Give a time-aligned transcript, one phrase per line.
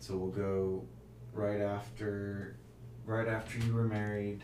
[0.00, 0.84] right, so we'll go
[1.32, 2.56] right after,
[3.06, 4.42] right after you were married.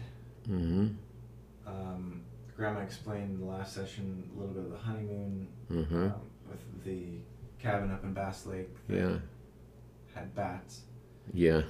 [0.49, 0.89] Mm-hmm.
[1.67, 2.23] Um,
[2.57, 6.05] Grandma explained in the last session a little bit of the honeymoon Mm-hmm.
[6.05, 6.13] um,
[6.49, 7.19] with the
[7.61, 8.69] cabin up in Bass Lake.
[8.89, 9.17] that Yeah.
[10.15, 10.83] Had bats.
[11.35, 11.63] Yeah.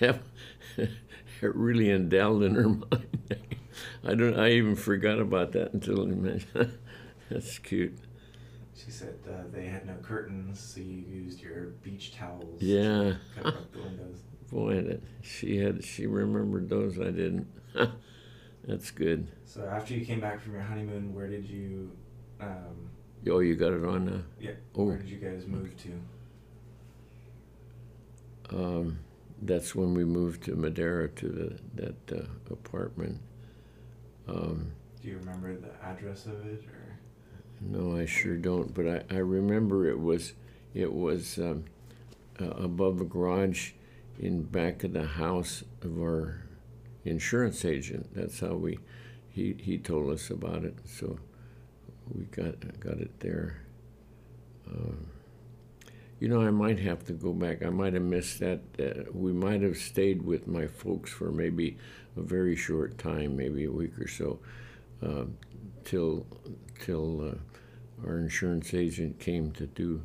[0.00, 0.88] it
[1.40, 3.06] really endowed in her mind.
[4.04, 4.38] I don't.
[4.38, 6.78] I even forgot about that until you mentioned.
[7.30, 7.98] That's cute.
[8.74, 12.58] She said uh, they had no curtains, so you used your beach towels.
[12.60, 13.14] to Yeah.
[13.36, 14.18] Cover up the windows.
[14.50, 15.84] Boy, she had.
[15.84, 16.98] She remembered those.
[17.00, 17.46] I didn't.
[18.66, 19.28] That's good.
[19.44, 21.90] So after you came back from your honeymoon, where did you?
[22.40, 22.90] Um,
[23.30, 24.20] Oh, you got it on now.
[24.38, 24.50] yeah.
[24.74, 24.84] Oh.
[24.84, 25.90] Where did you guys move to?
[28.56, 28.98] Um,
[29.42, 33.20] that's when we moved to Madera to the that uh, apartment.
[34.28, 36.62] Um, Do you remember the address of it?
[37.60, 38.74] No, I sure don't.
[38.74, 40.34] But I, I remember it was
[40.74, 41.64] it was um,
[42.40, 43.72] uh, above a garage
[44.18, 46.42] in back of the house of our
[47.04, 48.14] insurance agent.
[48.14, 48.78] That's how we
[49.30, 50.76] he he told us about it.
[50.84, 51.18] So
[52.12, 53.62] we got got it there.
[54.70, 55.06] Um,
[56.20, 57.64] you know, I might have to go back.
[57.64, 58.60] I might have missed that.
[58.78, 61.76] Uh, we might have stayed with my folks for maybe
[62.16, 64.38] a very short time, maybe a week or so,
[65.02, 65.24] uh,
[65.84, 66.26] till
[66.80, 70.02] till uh, our insurance agent came to do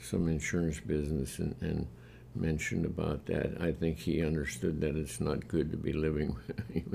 [0.00, 1.86] some insurance business and, and
[2.34, 3.60] mentioned about that.
[3.60, 6.36] I think he understood that it's not good to be living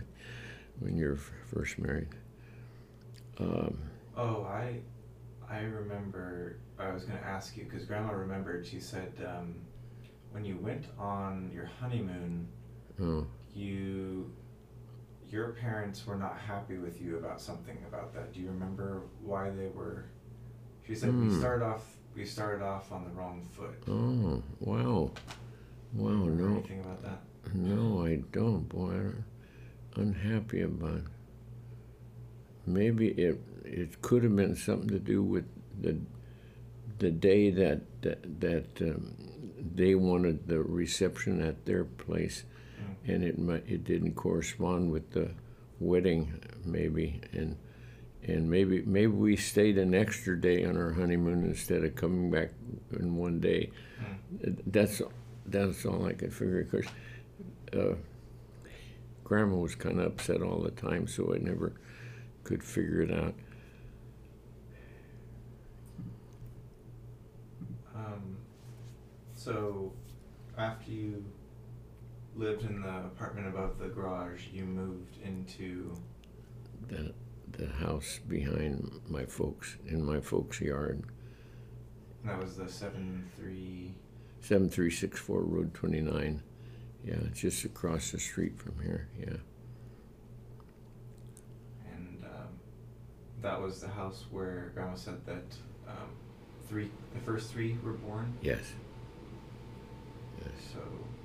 [0.79, 2.07] when you're first married.
[3.39, 3.77] Um,
[4.15, 4.75] Oh, I,
[5.49, 6.57] I remember.
[6.77, 8.65] I was going to ask you because Grandma remembered.
[8.65, 9.55] She said um,
[10.31, 12.47] when you went on your honeymoon,
[13.01, 14.31] oh, you,
[15.33, 18.31] your parents were not happy with you about something about that.
[18.33, 20.05] Do you remember why they were?
[20.85, 21.39] She said we Hmm.
[21.39, 21.97] started off.
[22.15, 23.73] We started off on the wrong foot.
[23.87, 25.11] oh, wow,
[25.95, 27.21] wow, no, Anything about that?
[27.55, 28.69] no, I don't.
[28.69, 29.23] Boy, I'm
[29.95, 30.97] unhappy about.
[30.97, 31.03] It.
[32.67, 35.45] Maybe it it could have been something to do with
[35.81, 35.97] the
[36.99, 39.15] the day that that, that um,
[39.75, 42.52] they wanted the reception at their place, Mm.
[43.07, 43.37] And it
[43.67, 45.29] it didn't correspond with the
[45.79, 47.57] wedding maybe and
[48.25, 52.51] and maybe maybe we stayed an extra day on our honeymoon instead of coming back
[52.97, 53.69] in one day.
[54.67, 55.01] That's
[55.45, 56.63] that's all I could figure.
[56.63, 56.89] Because
[57.73, 57.95] uh,
[59.23, 61.73] Grandma was kind of upset all the time, so I never
[62.43, 63.33] could figure it out.
[67.93, 68.37] Um,
[69.35, 69.91] so,
[70.57, 71.25] after you
[72.35, 75.93] lived in the apartment above the garage, you moved into.
[76.87, 77.13] The
[77.51, 81.03] the house behind my folks in my folks' yard,
[82.25, 83.93] That was the seven three.
[84.41, 86.41] seven three six four Road twenty nine.
[87.05, 89.07] Yeah, just across the street from here.
[89.19, 89.35] Yeah.
[91.93, 92.47] And um,
[93.41, 95.55] that was the house where Grandma said that
[95.87, 96.07] um,
[96.69, 98.33] three, the first three were born.
[98.41, 98.61] Yes.
[100.39, 100.49] Yes.
[100.73, 100.79] So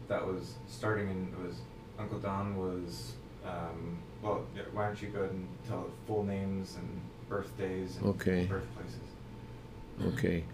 [0.08, 1.56] that was starting and It was
[1.98, 3.12] Uncle Don was.
[3.44, 7.96] Um, well, yeah, why don't you go ahead and tell the full names and birthdays
[7.96, 8.44] and Okay.
[8.46, 8.98] birthplaces?
[10.06, 10.44] Okay.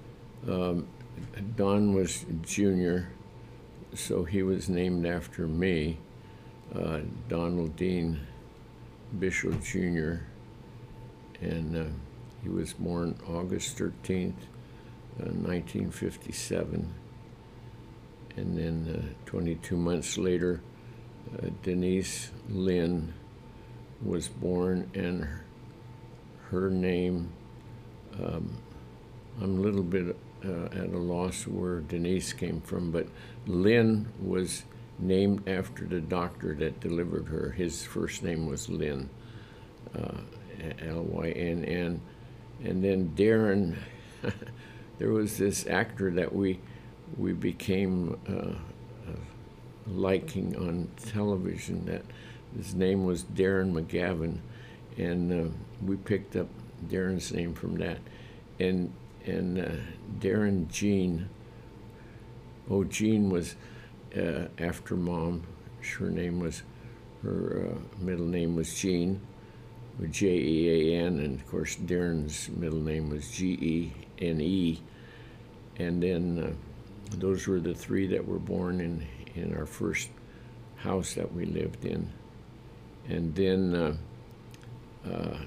[0.48, 0.87] Um,
[1.56, 3.09] Don was junior,
[3.94, 5.98] so he was named after me.
[6.75, 8.20] Uh, Donald Dean
[9.19, 10.14] Bishop Jr.
[11.41, 11.84] And uh,
[12.43, 14.32] he was born August 13th,
[15.20, 16.93] uh, 1957.
[18.36, 20.60] And then uh, 22 months later,
[21.32, 23.12] uh, Denise Lynn
[24.02, 25.44] was born, and her,
[26.50, 27.32] her name.
[28.22, 28.56] Um,
[29.40, 33.06] I'm a little bit uh, at a loss where Denise came from, but
[33.46, 34.64] Lynn was
[34.98, 37.50] named after the doctor that delivered her.
[37.50, 39.08] His first name was Lynn,
[39.96, 40.18] uh,
[40.82, 42.00] L Y N N.
[42.62, 43.76] And then Darren,
[44.98, 46.60] there was this actor that we
[47.16, 49.16] we became uh, uh,
[49.87, 51.84] liking on television.
[51.87, 52.02] That
[52.56, 54.38] his name was Darren McGavin,
[54.96, 55.50] and uh,
[55.84, 56.49] we picked up
[56.88, 57.99] Darren's name from that.
[58.58, 58.93] And
[59.26, 59.70] and uh,
[60.19, 61.28] Darren Jean.
[62.70, 63.56] Oh, Jean was
[64.16, 65.43] uh, after mom.
[65.99, 66.62] Her name was
[67.22, 69.20] her uh, middle name was Jean,
[70.11, 74.81] J E A N, and of course Darren's middle name was G E N E.
[75.76, 76.74] And then uh,
[77.10, 80.10] those were the three that were born in in our first
[80.76, 82.08] house that we lived in.
[83.08, 83.96] And then uh,
[85.10, 85.38] uh,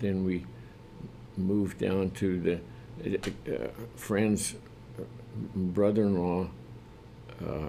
[0.00, 0.44] then we
[1.36, 2.60] moved down to the
[3.48, 4.54] uh, friends
[5.54, 6.48] brother-in-law
[7.44, 7.68] uh,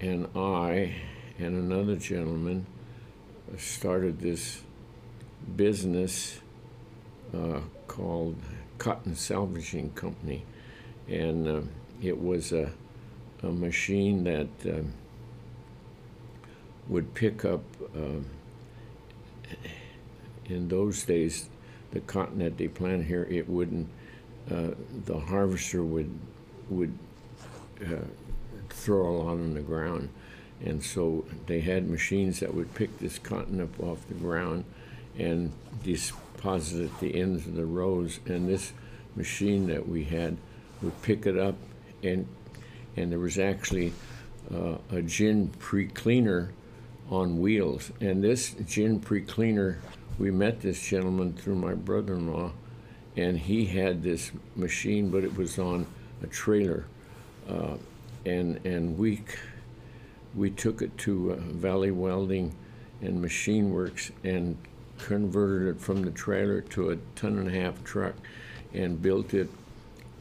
[0.00, 0.94] and I
[1.38, 2.66] and another gentleman
[3.56, 4.62] started this
[5.56, 6.40] business
[7.34, 8.36] uh, called
[8.78, 10.44] Cotton Salvaging Company,
[11.08, 11.60] and uh,
[12.02, 12.72] it was a,
[13.42, 14.92] a machine that um,
[16.88, 17.62] would pick up.
[17.94, 18.26] Um,
[20.46, 21.48] in those days,
[21.90, 23.88] the cotton that they planted here, it wouldn't.
[24.50, 24.70] Uh,
[25.04, 26.10] the harvester would
[26.70, 26.98] would
[27.84, 28.04] uh,
[28.70, 30.08] throw a lot on the ground,
[30.64, 34.64] and so they had machines that would pick this cotton up off the ground
[35.18, 35.52] and
[36.38, 38.20] deposit at the ends of the rows.
[38.26, 38.72] And this
[39.16, 40.36] machine that we had
[40.82, 41.56] would pick it up,
[42.02, 42.26] and
[42.96, 43.92] and there was actually
[44.52, 46.52] uh, a gin pre-cleaner
[47.10, 47.92] on wheels.
[48.00, 49.78] And this gin pre-cleaner,
[50.18, 52.52] we met this gentleman through my brother-in-law,
[53.16, 55.86] and he had this machine, but it was on
[56.22, 56.86] a trailer,
[57.48, 57.76] uh,
[58.24, 59.22] and and we
[60.34, 62.54] we took it to uh, Valley Welding
[63.00, 64.56] and Machine Works and
[64.98, 68.14] converted it from the trailer to a ton and a half truck,
[68.74, 69.48] and built it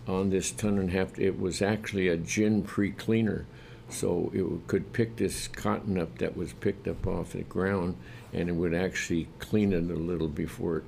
[0.08, 1.18] on this ton and a half.
[1.20, 3.46] It was actually a gin pre-cleaner
[3.90, 7.96] so it could pick this cotton up that was picked up off the ground,
[8.34, 10.84] and it would actually clean it a little before it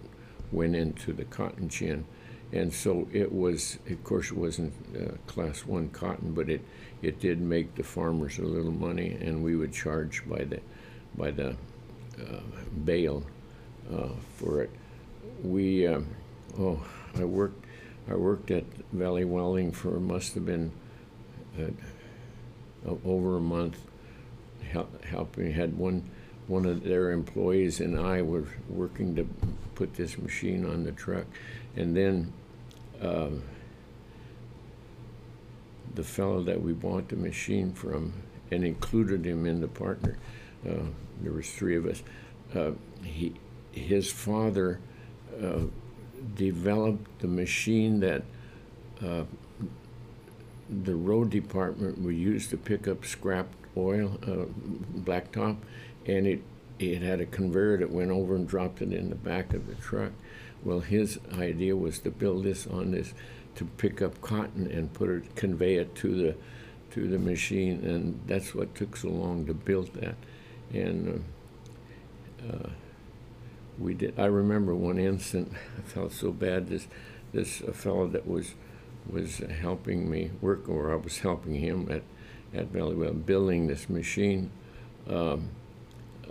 [0.52, 2.06] went into the cotton gin.
[2.52, 6.62] And so it was, of course, it wasn't uh, class one cotton, but it,
[7.02, 10.60] it did make the farmers a little money, and we would charge by the,
[11.16, 11.56] by the
[12.20, 12.42] uh,
[12.84, 13.24] bale
[13.94, 14.70] uh, for it.
[15.44, 16.08] We, um,
[16.60, 16.84] oh,
[17.16, 17.66] I worked,
[18.10, 20.72] I worked at Valley Welding for must have been
[21.58, 23.80] uh, over a month
[24.72, 25.52] help, helping.
[25.52, 26.10] Had one
[26.48, 29.28] one of their employees and I were working to
[29.76, 31.26] put this machine on the truck,
[31.76, 32.34] and then
[33.02, 33.30] uh,
[35.94, 38.14] the fellow that we bought the machine from
[38.52, 40.18] and included him in the partner.
[40.68, 40.86] Uh,
[41.22, 42.02] there was three of us.
[42.56, 42.72] Uh,
[43.04, 43.36] he,
[43.80, 44.80] his father
[45.42, 45.62] uh,
[46.36, 48.24] developed the machine that
[49.04, 49.24] uh,
[50.70, 54.46] the road department would use to pick up scrap oil, uh,
[55.00, 55.58] blacktop,
[56.06, 56.42] and it
[56.78, 59.76] it had a conveyor that went over and dropped it in the back of the
[59.76, 60.12] truck.
[60.64, 63.14] Well, his idea was to build this on this
[63.56, 66.36] to pick up cotton and put it convey it to the
[66.92, 70.16] to the machine, and that's what took so long to build that.
[70.74, 71.24] And
[72.44, 72.70] uh, uh,
[73.80, 74.20] we did.
[74.20, 75.54] I remember one instant.
[75.78, 76.68] I felt so bad.
[76.68, 76.88] This
[77.32, 78.54] this fellow that was
[79.10, 82.04] was helping me work, or I was helping him at,
[82.54, 84.52] at Valley Well building this machine.
[85.08, 85.50] Um,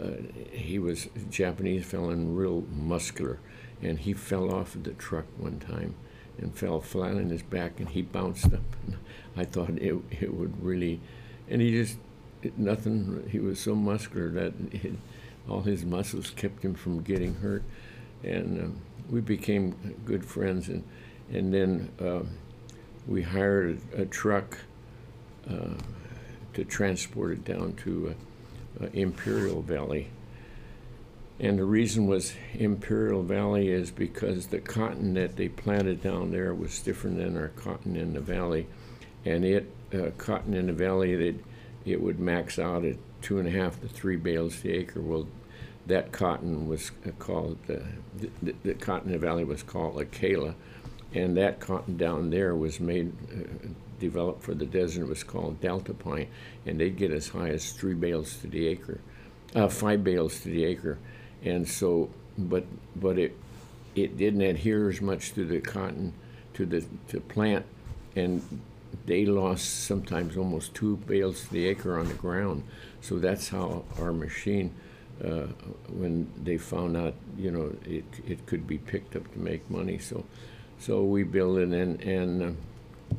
[0.00, 0.10] uh,
[0.52, 3.40] he was a Japanese fellow and real muscular,
[3.82, 5.94] and he fell off of the truck one time
[6.40, 8.76] and fell flat on his back, and he bounced up.
[8.86, 8.96] And
[9.36, 11.00] I thought it it would really,
[11.48, 11.98] and he just
[12.42, 13.28] it, nothing.
[13.30, 14.92] He was so muscular that it,
[15.48, 17.62] all his muscles kept him from getting hurt,
[18.22, 18.80] and um,
[19.10, 20.68] we became good friends.
[20.68, 20.84] And
[21.30, 21.90] and then.
[22.00, 22.26] Uh,
[23.08, 24.58] we hired a, truck
[25.50, 25.74] uh,
[26.52, 28.14] to transport it down to
[28.80, 30.10] uh, uh, Imperial Valley.
[31.40, 36.52] And the reason was Imperial Valley is because the cotton that they planted down there
[36.52, 38.66] was different than our cotton in the valley.
[39.24, 41.36] And it, uh, cotton in the valley, that
[41.86, 45.00] it would max out at two and a half to three bales to the acre.
[45.00, 45.26] Well,
[45.86, 47.82] that cotton was uh, called, the,
[48.42, 50.54] the, the cotton in the valley was called Acala
[51.14, 55.02] and that cotton down there was made, uh, developed for the desert.
[55.02, 56.28] It was called Delta pine,
[56.66, 59.00] and they'd get as high as three bales to the acre,
[59.54, 60.98] uh, five bales to the acre,
[61.42, 62.64] and so, but
[62.96, 63.36] but it
[63.94, 66.12] it didn't adhere as much to the cotton,
[66.54, 67.64] to the to plant,
[68.14, 68.60] and
[69.06, 72.62] they lost sometimes almost two bales to the acre on the ground.
[73.00, 74.74] So that's how our machine.
[75.22, 75.48] Uh,
[75.88, 79.98] when they found out, you know, it, it could be picked up to make money.
[79.98, 80.24] So
[80.78, 83.16] so we built it, and, and uh,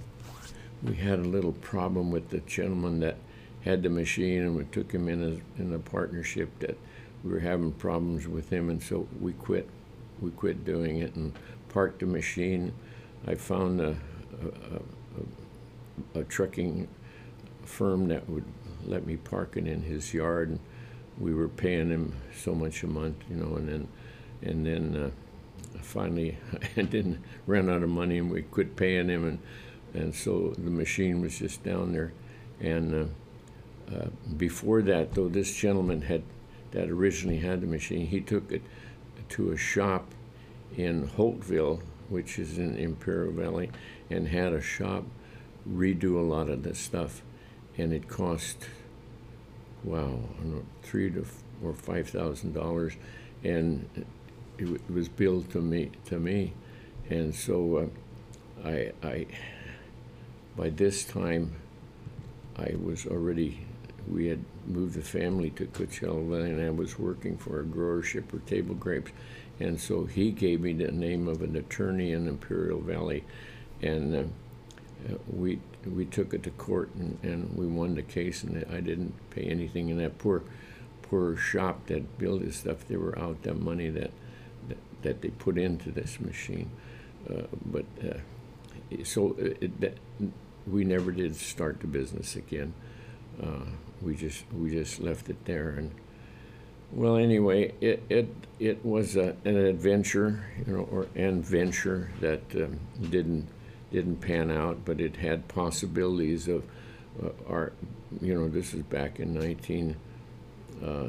[0.82, 3.18] we had a little problem with the gentleman that
[3.66, 6.78] had the machine, and we took him in as in a partnership that
[7.24, 9.68] we were having problems with him, and so we quit.
[10.22, 11.34] We quit doing it and
[11.70, 12.74] parked the machine.
[13.28, 13.96] I found a,
[14.42, 16.88] a, a, a trucking
[17.64, 18.46] firm that would
[18.90, 20.60] let me park it in his yard, and
[21.18, 23.88] we were paying him so much a month, you know, and then
[24.42, 24.96] and then.
[24.96, 25.12] Uh,
[25.82, 26.38] finally
[26.78, 29.40] I didn't run out of money and we quit paying him and
[29.94, 32.14] and so the machine was just down there
[32.60, 33.12] and
[33.92, 36.24] uh, uh, before that though this gentleman had
[36.72, 38.62] that originally had the machine he took it
[39.30, 40.06] to a shop
[40.78, 43.70] in Holtville which is in Imperial Valley
[44.10, 45.04] and had a shop
[45.68, 47.22] redo a lot of the stuff,
[47.78, 48.68] and it cost,
[49.84, 50.20] wow,
[50.84, 51.26] three to
[51.64, 52.94] or five thousand dollars,
[53.44, 53.88] and
[54.58, 56.54] it, it was billed to me to me,
[57.10, 57.90] and so
[58.66, 59.28] uh, I I
[60.56, 61.56] by this time
[62.58, 63.66] I was already
[64.08, 68.40] we had moved the family to Coachella and I was working for a grower shipper
[68.40, 69.12] table grapes,
[69.60, 73.24] and so he gave me the name of an attorney in Imperial Valley,
[73.82, 74.16] and.
[74.16, 74.24] Uh,
[75.28, 79.14] we we took it to court and, and we won the case and I didn't
[79.30, 80.44] pay anything and that poor
[81.02, 84.12] poor shop that built this stuff they were out that money that
[84.68, 86.70] that, that they put into this machine.
[87.30, 88.18] Uh, but uh,
[89.04, 89.98] so it, that,
[90.68, 92.74] we never did start the business again.
[93.42, 93.66] Uh,
[94.02, 95.92] we just we just left it there and
[96.92, 98.28] well anyway it it
[98.60, 102.80] it was a, an adventure you know or an venture that um,
[103.10, 103.48] didn't
[103.92, 106.64] didn't pan out, but it had possibilities of
[107.24, 107.74] uh, our,
[108.22, 109.96] you know, this is back in 19,
[110.84, 111.08] uh,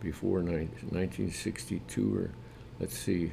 [0.00, 2.30] before 19, 1962 or
[2.78, 3.32] let's see,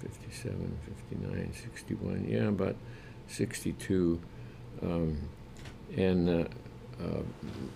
[0.00, 2.76] 57, 59, 61, yeah, about
[3.28, 4.20] 62.
[4.82, 5.18] Um,
[5.96, 6.48] and, uh,
[7.02, 7.22] uh,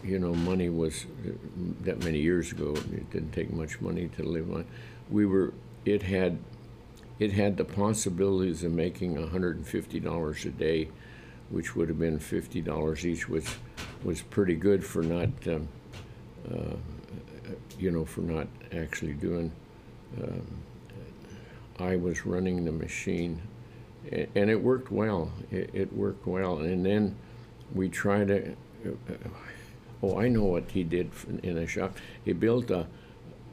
[0.04, 1.30] you know, money was uh,
[1.82, 2.75] that many years ago.
[2.92, 4.64] It didn't take much money to live on.
[5.10, 5.54] We were
[5.92, 6.38] it had
[7.18, 10.88] it had the possibilities of making $150 a day,
[11.50, 13.49] which would have been $50 each, which
[14.04, 15.68] was pretty good for not, um,
[16.49, 16.76] uh,
[17.76, 19.50] you know, for not actually doing.
[20.23, 20.47] Um,
[21.80, 23.40] I was running the machine,
[24.12, 25.33] and it worked well.
[25.50, 27.16] It, it worked well, and then
[27.75, 28.52] we tried to.
[28.87, 29.28] Uh,
[30.04, 31.11] oh, I know what he did
[31.42, 31.97] in a shop.
[32.25, 32.87] He built a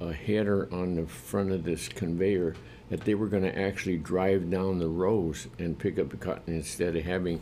[0.02, 2.56] a header on the front of this conveyor
[2.90, 6.54] that they were going to actually drive down the rows and pick up the cotton
[6.54, 7.42] instead of having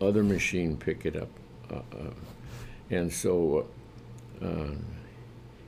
[0.00, 1.28] other machine pick it up.
[1.70, 2.10] Uh, uh,
[2.90, 3.66] and so
[4.42, 4.70] uh,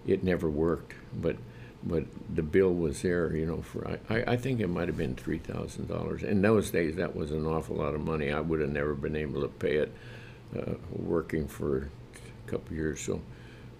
[0.07, 1.37] it never worked, but
[1.83, 5.15] but the bill was there, you know, for I, I think it might have been
[5.15, 6.23] three thousand dollars.
[6.23, 8.31] In those days, that was an awful lot of money.
[8.31, 9.93] I would have never been able to pay it
[10.57, 11.89] uh, working for
[12.47, 13.01] a couple years.
[13.01, 13.21] So,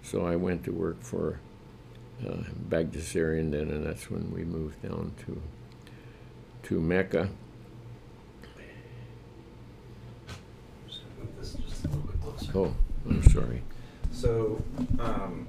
[0.03, 1.39] so I went to work for
[2.27, 5.41] uh, Bagdasarian then, and that's when we moved down to
[6.63, 7.29] to Mecca.
[10.87, 12.51] Just gonna move this just a little bit closer.
[12.55, 12.75] Oh,
[13.09, 13.61] I'm sorry.
[14.11, 14.61] So,
[14.99, 15.47] um,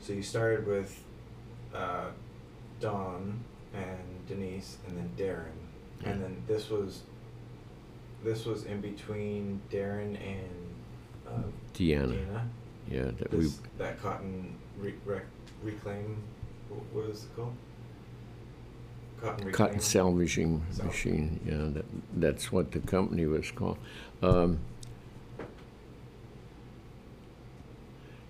[0.00, 1.02] so you started with
[1.74, 2.06] uh,
[2.80, 3.40] Don
[3.74, 7.02] and Denise, and then Darren, and then this was
[8.24, 10.74] this was in between Darren and
[11.26, 11.42] uh,
[11.74, 12.14] Deanna.
[12.14, 12.48] Deanna.
[12.90, 15.26] Yeah, that we This, that cotton re- rec-
[15.62, 16.16] reclaim.
[16.70, 17.54] wh- What is it called?
[19.20, 19.52] Cotton reclaim.
[19.52, 21.40] cotton salvaging Sal- machine.
[21.44, 21.84] Yeah, that
[22.16, 23.78] that's what the company was called.
[24.22, 24.58] Um,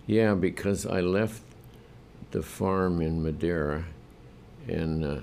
[0.06, 1.42] yeah, because I left
[2.30, 3.84] the farm in Madera,
[4.66, 5.20] and uh,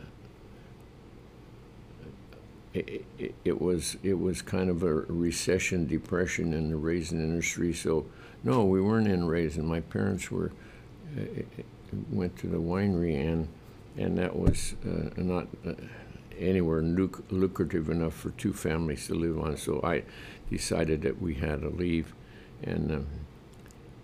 [2.75, 7.73] it, it, was it was kind of a recession, depression in the raisin industry.
[7.73, 8.05] So,
[8.43, 9.65] no, we weren't in raisin.
[9.65, 10.51] My parents were
[11.17, 11.41] uh,
[12.09, 13.47] went to the winery, and
[13.97, 15.73] and that was uh, not uh,
[16.37, 19.55] anywhere luc- lucrative enough for two families to live on.
[19.57, 20.03] So I
[20.49, 22.13] decided that we had to leave,
[22.63, 23.07] and um,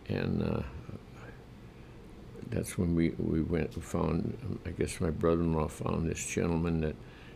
[0.08, 0.62] and uh,
[2.50, 4.60] that's when we, we went and found.
[4.66, 6.96] I guess my brother-in-law found this gentleman that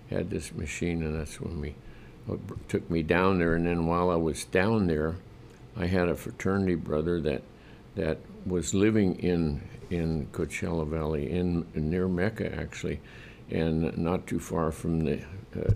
[0.10, 1.76] had this machine, and that's when we
[2.68, 3.56] took me down there.
[3.56, 5.16] And then while I was down there,
[5.76, 7.44] I had a fraternity brother that
[7.96, 13.00] that was living in in Coachella Valley, in near Mecca actually,
[13.50, 15.22] and not too far from the
[15.56, 15.74] uh,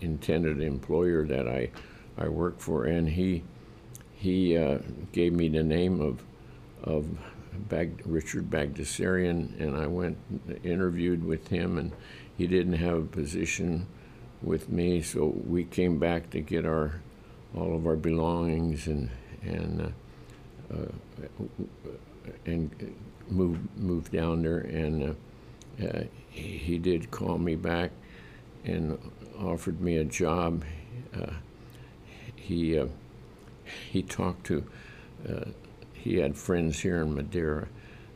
[0.00, 1.70] intended employer that I
[2.18, 3.42] I worked for, and he
[4.14, 4.78] he uh,
[5.12, 6.22] gave me the name of
[6.82, 7.06] of
[7.68, 10.18] Bag, Richard Bagdasarian, and I went
[10.62, 11.92] interviewed with him, and
[12.36, 13.86] he didn't have a position
[14.42, 17.00] with me, so we came back to get our
[17.54, 19.10] all of our belongings and
[19.42, 19.92] and
[20.72, 21.90] uh, uh,
[22.44, 22.94] and
[23.28, 25.16] moved moved down there, and
[25.80, 27.90] uh, uh, he, did call me back
[28.64, 28.98] and
[29.38, 30.64] offered me a job.
[31.14, 31.32] Uh,
[32.34, 32.86] he uh,
[33.90, 34.64] he talked to
[35.92, 37.66] he had friends here in Madera,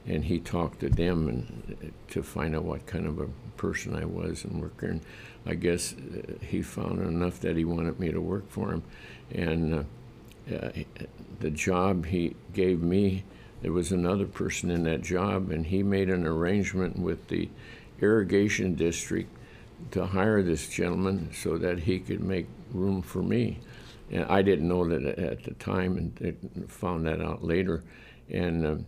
[0.07, 3.29] and he talked to them and to find out what kind of a
[3.61, 4.87] person I was and worker.
[4.87, 5.01] And
[5.45, 8.83] I guess uh, he found enough that he wanted me to work for him,
[9.35, 10.71] and uh, uh,
[11.41, 13.25] the job he gave me,
[13.63, 17.49] there was another person in that job, and he made an arrangement with the
[18.01, 19.31] irrigation district
[19.91, 23.59] to hire this gentleman so that he could make room for me.
[24.11, 27.85] And I didn't know that at the time, and found that out later.
[28.31, 28.87] And um,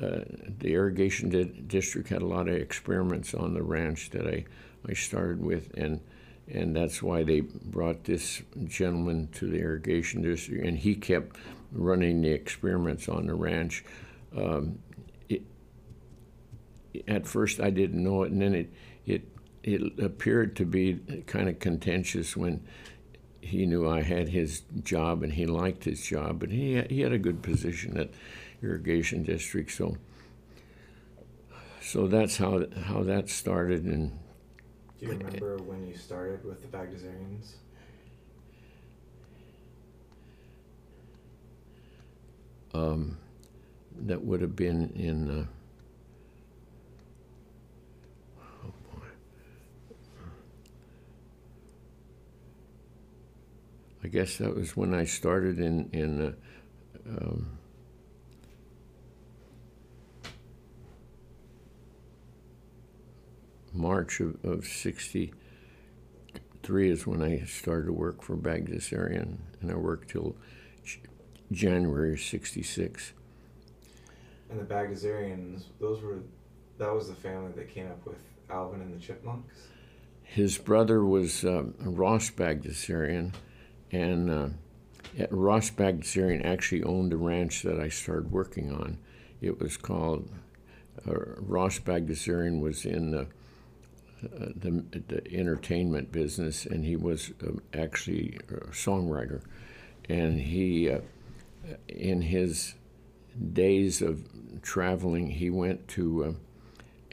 [0.00, 0.20] uh,
[0.58, 4.44] the irrigation di- district had a lot of experiments on the ranch that I,
[4.88, 6.00] I started with, and
[6.48, 11.36] and that's why they brought this gentleman to the irrigation district, and he kept
[11.72, 13.84] running the experiments on the ranch.
[14.36, 14.78] Um,
[15.28, 15.42] it,
[17.08, 18.72] at first, I didn't know it, and then it
[19.06, 19.22] it
[19.62, 22.62] it appeared to be kind of contentious when
[23.40, 27.12] he knew I had his job and he liked his job, but he he had
[27.12, 28.10] a good position at
[28.62, 29.96] irrigation district, so
[31.80, 34.10] so that's how how that started, and
[34.98, 37.54] Do you remember when you started with the Bagdasarians?
[42.74, 43.16] um,
[44.06, 45.30] that would have been in.
[45.30, 45.46] Uh,
[48.66, 49.06] oh boy.
[54.04, 56.32] I guess that was when I started in in uh,
[57.08, 57.55] um,
[63.76, 70.10] March of, of '63 is when I started to work for Bagdasarian, and I worked
[70.10, 70.36] till
[70.84, 71.00] J-
[71.52, 73.12] January of '66.
[74.50, 76.20] And the Bagdasarians, those were,
[76.78, 78.18] that was the family that came up with
[78.48, 79.68] Alvin and the Chipmunks.
[80.22, 83.32] His brother was um, Ross Bagdasarian,
[83.90, 84.48] and uh,
[85.30, 88.98] Ross Bagdasarian actually owned the ranch that I started working on.
[89.40, 90.28] It was called
[91.06, 93.26] uh, Ross Bagdasarian was in the,
[94.22, 99.42] the the entertainment business, and he was um, actually a songwriter,
[100.08, 101.00] and he uh,
[101.88, 102.74] in his
[103.52, 104.26] days of
[104.62, 106.32] traveling, he went to uh,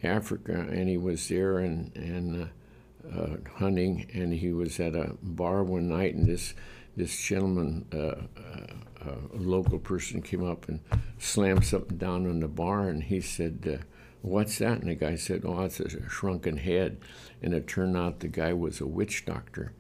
[0.08, 2.44] Africa, and he was there and and.
[2.44, 2.48] Uh,
[3.14, 6.54] uh, hunting, and he was at a bar one night, and this
[6.96, 8.16] this gentleman, uh,
[9.06, 10.80] a local person, came up and
[11.18, 13.84] slammed something down on the bar, and he said,
[14.24, 16.98] "What's that?" And the guy said, "Oh, it's a shrunken head,"
[17.42, 19.74] and it turned out the guy was a witch doctor,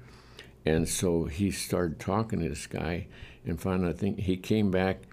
[0.65, 3.07] and so he started talking to this guy,
[3.45, 5.03] and finally, I think he came back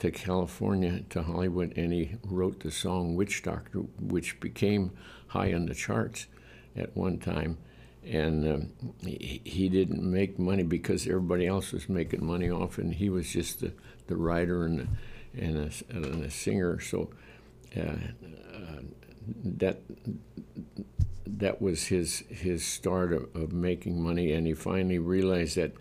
[0.00, 4.90] to California to Hollywood, and he wrote the song "Witch Doctor," which became
[5.28, 6.26] high on the charts
[6.74, 7.58] at one time,
[8.04, 12.94] and um, he, he didn't make money because everybody else was making money off, and
[12.94, 13.72] he was just the,
[14.08, 14.88] the writer and the,
[15.40, 16.80] and a, and a singer.
[16.80, 17.10] So
[17.76, 17.94] uh,
[19.44, 19.80] that
[21.26, 25.72] that was his his start of, of making money, and he finally realized that.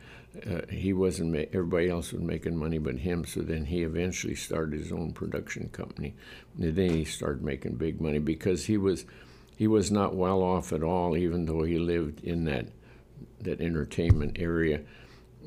[0.47, 1.33] Uh, he wasn't.
[1.33, 3.25] Ma- everybody else was making money, but him.
[3.25, 6.15] So then he eventually started his own production company.
[6.55, 9.05] And then he started making big money because he was
[9.57, 12.67] he was not well off at all, even though he lived in that
[13.41, 14.81] that entertainment area.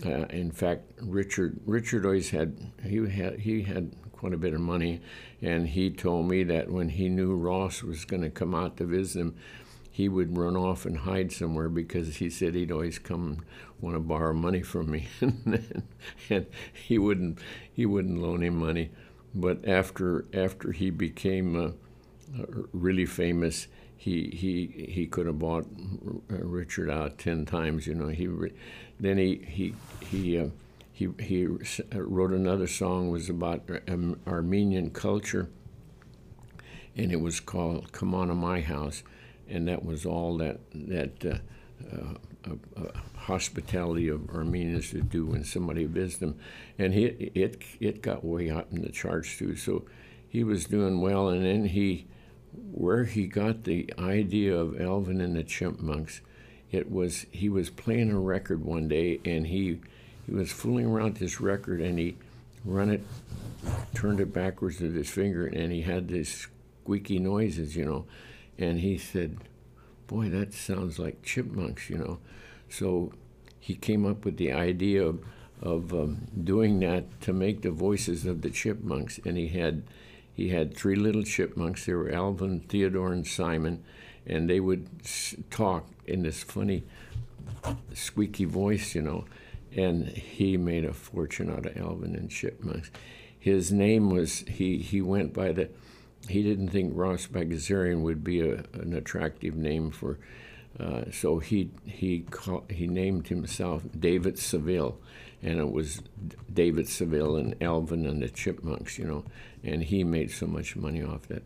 [0.05, 4.61] Uh, in fact, Richard Richard always had he had he had quite a bit of
[4.61, 5.01] money,
[5.43, 8.85] and he told me that when he knew Ross was going to come out to
[8.85, 9.35] visit him,
[9.91, 13.45] he would run off and hide somewhere because he said he'd always come
[13.81, 15.09] want to borrow money from me,
[16.31, 17.41] and he wouldn't
[17.73, 18.91] he wouldn't loan him money.
[19.35, 25.67] But after after he became uh, really famous, he he he could have bought
[26.29, 27.89] Richard out ten times.
[27.89, 28.29] You know, he
[29.01, 29.75] then he he
[30.07, 30.47] he uh,
[31.19, 31.47] he he
[31.93, 33.69] wrote another song was about
[34.27, 35.49] Armenian culture,
[36.97, 39.03] and it was called "Come On-a My House,"
[39.49, 41.25] and that was all that that.
[41.25, 41.39] Uh,
[41.93, 46.39] uh, uh, hospitality of Armenians to do when somebody visited them,
[46.79, 49.55] and he, it it got way up in the charts too.
[49.55, 49.85] So
[50.29, 52.07] he was doing well, and then he
[52.53, 56.21] where he got the idea of Alvin and the Chipmunks,
[56.71, 59.81] it was he was playing a record one day and he
[60.27, 62.17] he was fooling around this record and he
[62.65, 63.03] run it,
[63.95, 66.49] turned it backwards with his finger and he had these
[66.83, 68.05] squeaky noises, you know,
[68.59, 69.39] and he said,
[70.07, 72.19] "Boy, that sounds like chipmunks," you know.
[72.69, 73.13] So
[73.61, 75.25] he came up with the idea of,
[75.61, 79.83] of um, doing that to make the voices of the chipmunks, and he had
[80.35, 81.87] he had three little chipmunks.
[81.87, 83.85] They were Alvin, Theodore, and Simon,
[84.27, 84.89] and they would
[85.51, 86.83] talk in this funny,
[87.95, 89.25] squeaky voice, you know.
[89.77, 92.91] And he made a fortune out of Alvin and Chipmunks.
[93.39, 95.69] His name was he he went by the.
[96.29, 100.19] He didn't think Ross Bagdasarian would be a, an attractive name for,
[100.79, 104.99] uh, so he he call, he named himself David Seville,
[105.43, 106.01] and it was
[106.53, 109.25] David Seville and Alvin and the Chipmunks, you know
[109.65, 111.43] and he made so much money off that.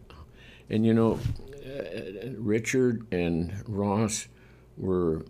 [0.71, 1.19] and you know,
[1.67, 4.29] uh, Richard and Ross
[4.77, 5.25] were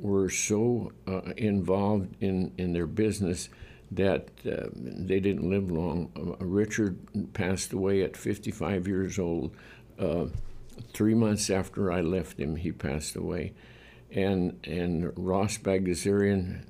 [0.00, 3.48] were so uh, involved in, in their business
[3.90, 6.10] that uh, they didn't live long.
[6.16, 6.98] Uh, Richard
[7.32, 9.54] passed away at 55 years old.
[9.98, 10.26] Uh,
[10.92, 13.52] three months after I left him, he passed away.
[14.10, 16.64] And, and Ross Bagdasarian,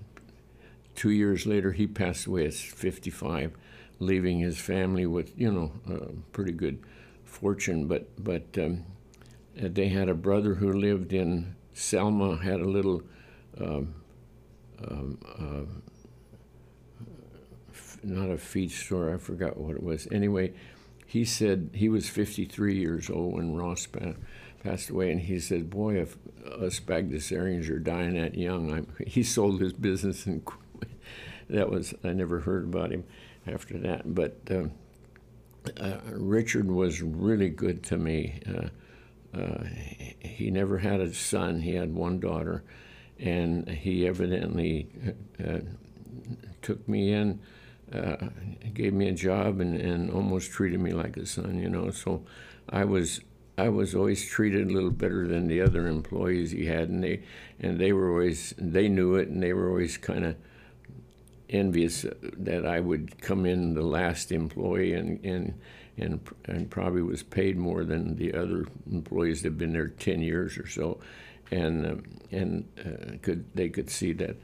[0.94, 3.52] two years later, he passed away at 55,
[3.98, 6.78] leaving his family with, you know, a pretty good
[7.24, 7.86] fortune.
[7.86, 8.84] But, but um,
[9.54, 13.02] they had a brother who lived in Selma, had a little
[13.60, 13.94] um,
[14.88, 15.64] um, uh,
[18.02, 20.08] not a feed store, I forgot what it was.
[20.10, 20.54] Anyway,
[21.06, 24.14] he said he was 53 years old when Ross pa-
[24.64, 29.22] passed away, and he said, Boy, if us Bagdasarians are dying that young, I'm, he
[29.22, 30.46] sold his business, and
[31.50, 33.04] that was, I never heard about him
[33.46, 34.14] after that.
[34.14, 34.68] But uh,
[35.78, 38.40] uh, Richard was really good to me.
[38.48, 38.68] Uh,
[39.36, 39.64] uh
[40.20, 42.62] he never had a son, he had one daughter
[43.18, 44.88] and he evidently
[45.42, 45.60] uh,
[46.62, 47.40] took me in,
[47.92, 48.16] uh,
[48.74, 51.58] gave me a job, and, and almost treated me like a son.
[51.58, 52.24] You know, so
[52.68, 53.20] I was
[53.56, 57.22] I was always treated a little better than the other employees he had, and they
[57.60, 60.36] and they were always they knew it, and they were always kind of
[61.48, 65.54] envious that I would come in the last employee and and
[65.98, 70.20] and and probably was paid more than the other employees that had been there ten
[70.20, 70.98] years or so
[71.50, 74.36] and um, and uh, could they could see that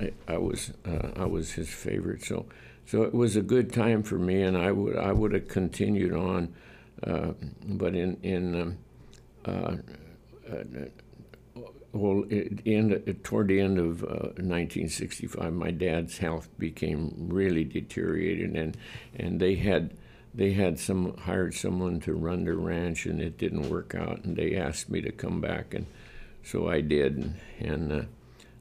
[0.00, 2.24] I, I was uh, I was his favorite.
[2.24, 2.46] So
[2.86, 6.14] so it was a good time for me, and I would I would have continued
[6.14, 6.54] on,
[7.02, 7.32] uh,
[7.64, 8.78] but in in um,
[9.44, 9.76] uh,
[10.50, 10.64] uh,
[11.92, 12.24] well,
[12.66, 18.76] end, toward the end of 1965, uh, my dad's health became really deteriorated, and
[19.16, 19.96] and they had
[20.34, 24.36] they had some hired someone to run their ranch, and it didn't work out, and
[24.36, 25.86] they asked me to come back and
[26.42, 28.02] so I did, and uh,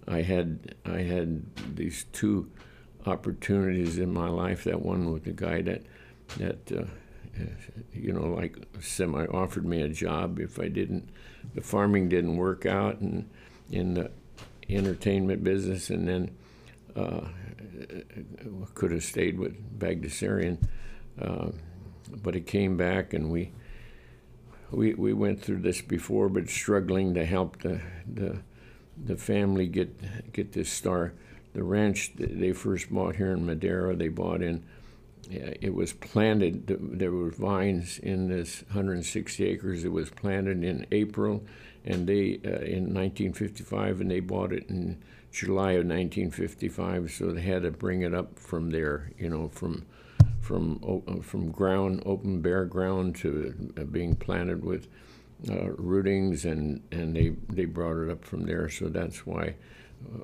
[0.10, 2.52] I had I had these two
[3.06, 4.66] opportunities in my life.
[4.66, 5.84] That one with the guy that
[6.38, 6.84] that uh,
[7.94, 11.10] you know like semi offered me a job if I didn't
[11.56, 13.30] the farming didn't work out and
[13.72, 14.12] in the
[14.70, 16.32] entertainment business, and then
[16.94, 17.22] uh,
[18.74, 20.58] could have stayed with Bagdasarian,
[21.22, 21.50] uh,
[22.24, 23.52] but it came back and we
[24.72, 28.40] we, we went through this before, but struggling to help the the,
[29.06, 31.14] the family get get this star.
[31.54, 34.64] The ranch they first bought here in Madera, they bought in.
[35.30, 36.68] It was planted.
[36.68, 39.84] There were vines in this 160 acres.
[39.84, 41.44] It was planted in April,
[41.84, 45.02] and they uh, in 1955, and they bought it in
[45.32, 47.12] July of 1955.
[47.12, 49.86] So they had to bring it up from there, you know, from
[50.48, 54.88] from uh, from ground, open bare ground to uh, being planted with
[55.50, 58.70] uh, rootings, and and they they brought it up from there.
[58.70, 59.56] So that's why
[60.06, 60.24] uh,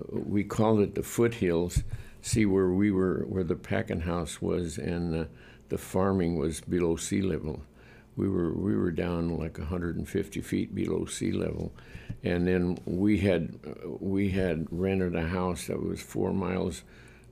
[0.10, 1.84] We called it the foothills.
[2.22, 5.30] See where we were, where the packing house was, and the,
[5.70, 7.62] the farming was below sea level.
[8.16, 11.74] We were we were down like 150 feet below sea level,
[12.24, 13.60] and then we had
[14.00, 16.84] we had rented a house that was four miles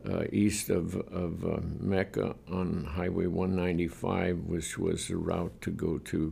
[0.09, 5.97] uh, east of, of uh, Mecca on Highway 195, which was the route to go
[5.99, 6.31] to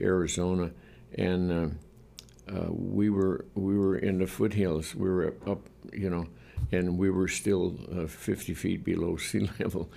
[0.00, 0.70] Arizona,
[1.14, 4.94] and uh, uh, we were we were in the foothills.
[4.94, 6.26] We were up, you know,
[6.72, 9.90] and we were still uh, 50 feet below sea level,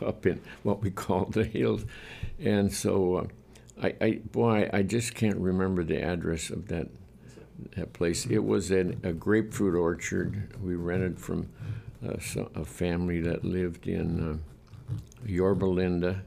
[0.00, 1.84] up in what we call the hills,
[2.38, 3.28] and so.
[3.80, 6.88] I, I, boy, I just can't remember the address of that
[7.76, 8.26] that place.
[8.26, 11.48] It was in a grapefruit orchard we rented from
[12.02, 16.22] a family that lived in uh, Yorba Linda,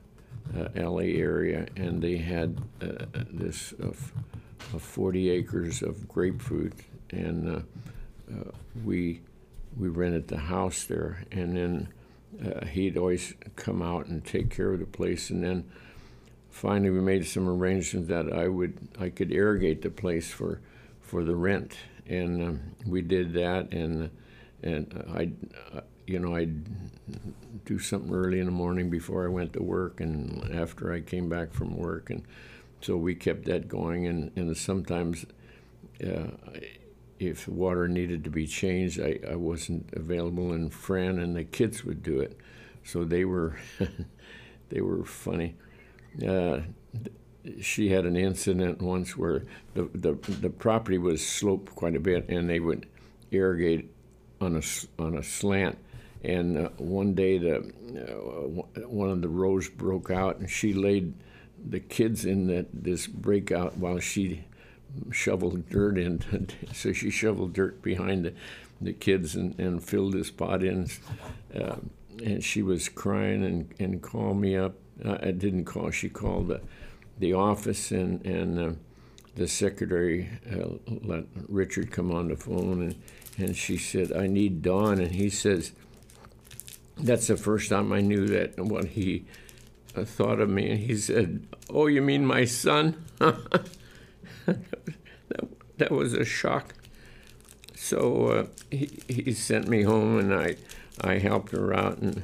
[0.56, 3.92] uh, LA area, and they had uh, this uh,
[4.78, 6.74] 40 acres of grapefruit,
[7.12, 7.60] and uh,
[8.32, 8.52] uh,
[8.84, 9.22] we
[9.78, 11.88] we rented the house there, and then
[12.70, 15.70] he'd always come out and take care of the place, and then
[16.50, 20.60] finally we made some arrangements that I would I could irrigate the place for
[21.00, 24.10] for the rent, and um, we did that, and
[24.64, 25.36] and I'd,
[26.08, 26.66] you know, I'd
[27.66, 31.30] do something early in the morning before I went to work and after I came
[31.30, 32.10] back from work.
[32.10, 32.24] And
[32.82, 34.08] so we kept that going.
[34.08, 35.26] And, and sometimes,
[36.06, 36.28] uh,
[37.20, 41.86] if water needed to be changed, I, I wasn't available, and Fran and the kids
[41.86, 42.36] would do it.
[42.84, 43.58] So they were,
[44.70, 45.56] they were funny.
[46.28, 46.62] Uh,
[47.62, 49.44] she had an incident once where
[49.76, 52.88] the, the, the property was sloped quite a bit, and they would
[53.30, 53.92] irrigate
[54.42, 55.78] on a, on a slant.
[56.24, 61.14] And uh, one day, the uh, one of the rows broke out, and she laid
[61.70, 64.44] the kids in that this breakout while she
[65.12, 66.50] shoveled dirt in.
[66.74, 68.34] so she shoveled dirt behind the,
[68.80, 70.88] the kids and, and filled this spot in.
[71.56, 71.78] Uh,
[72.24, 74.76] and she was crying and, and called me up.
[75.04, 75.90] Uh, I didn't call.
[75.90, 76.62] She called the,
[77.18, 78.72] the office and and uh,
[79.36, 82.96] the secretary uh, let Richard come on the phone and
[83.38, 85.00] and she said I need Don.
[85.00, 85.74] And he says
[86.98, 89.26] that's the first time I knew that and what he
[89.96, 90.70] uh, thought of me.
[90.72, 93.06] And he said oh you mean my son?
[94.46, 96.74] That, that was a shock.
[97.76, 100.56] So uh, he, he sent me home and I
[101.00, 102.00] I helped her out.
[102.00, 102.24] And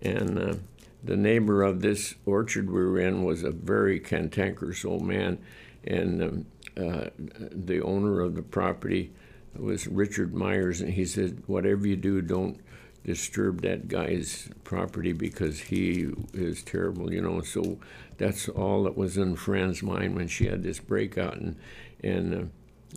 [0.00, 0.54] and uh,
[1.02, 5.38] the neighbor of this orchard we were in was a very cantankerous old man.
[5.84, 9.12] And um, uh, the owner of the property
[9.60, 12.58] was Richard Myers and he said whatever you do don't
[13.04, 17.78] disturb that guy's property because he is terrible you know so
[18.16, 21.56] that's all that was in Fran's mind when she had this breakout and
[22.02, 22.44] and uh,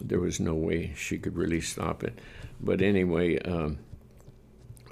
[0.02, 2.20] there was no way she could really stop it
[2.62, 3.80] but anyway um,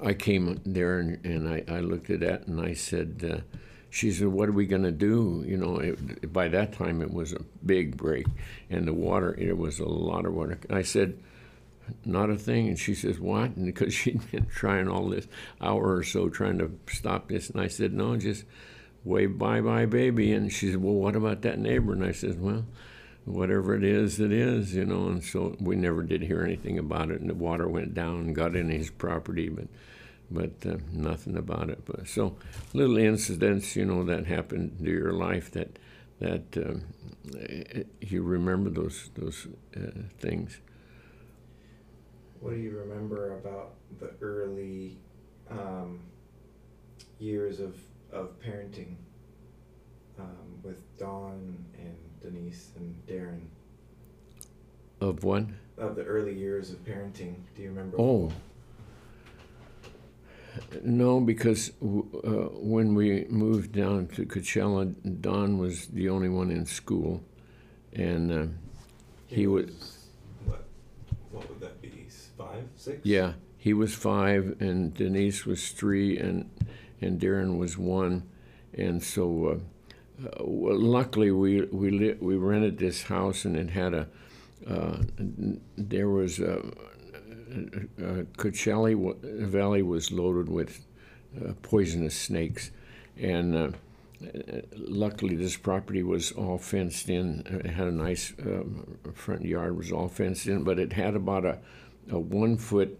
[0.02, 3.56] I came there and, and I, I looked at that and I said, uh,
[3.90, 5.44] she said, what are we going to do?
[5.46, 8.26] You know, it, by that time it was a big break
[8.70, 10.58] and the water, it was a lot of water.
[10.68, 11.18] I said,
[12.04, 12.68] not a thing.
[12.68, 13.56] And she says, what?
[13.56, 15.26] And because she'd been trying all this
[15.60, 17.50] hour or so trying to stop this.
[17.50, 18.44] And I said, no, just
[19.04, 20.32] wave bye bye, baby.
[20.32, 21.92] And she said, well, what about that neighbor?
[21.92, 22.64] And I said, well,
[23.24, 25.08] whatever it is, it is, you know.
[25.08, 27.20] And so we never did hear anything about it.
[27.20, 29.68] And the water went down and got in his property, but
[30.30, 31.84] but uh, nothing about it.
[31.84, 32.36] But so
[32.72, 35.78] little incidents, you know, that happened to your life that
[36.20, 36.82] that um,
[37.38, 40.60] eh, you remember those those uh, things.
[42.44, 44.98] What do you remember about the early
[45.50, 46.00] um,
[47.18, 47.74] years of,
[48.12, 48.96] of parenting
[50.18, 53.40] um, with Don and Denise and Darren?
[55.00, 55.44] Of what?
[55.78, 57.98] Of the early years of parenting, do you remember?
[57.98, 58.30] Oh.
[60.82, 61.86] No, because uh,
[62.60, 67.22] when we moved down to Coachella, Don was the only one in school,
[67.94, 68.46] and uh,
[69.28, 69.70] he was
[70.44, 70.66] What?
[71.32, 72.04] What would that be?
[72.06, 73.00] s- Five, six?
[73.04, 76.50] yeah, he was five, and Denise was three, and
[77.00, 78.24] and Darren was one,
[78.72, 83.94] and so uh, uh, well, luckily we we we rented this house, and it had
[83.94, 84.08] a
[84.68, 84.98] uh,
[85.76, 90.84] there was a, uh, Coachella Valley was loaded with
[91.36, 92.70] uh, poisonous snakes,
[93.16, 93.68] and uh,
[94.76, 97.42] luckily this property was all fenced in.
[97.64, 101.44] It had a nice um, front yard, was all fenced in, but it had about
[101.44, 101.58] a,
[102.10, 102.98] a one foot.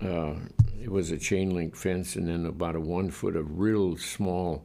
[0.00, 0.34] Uh,
[0.82, 4.64] it was a chain link fence, and then about a one foot of real small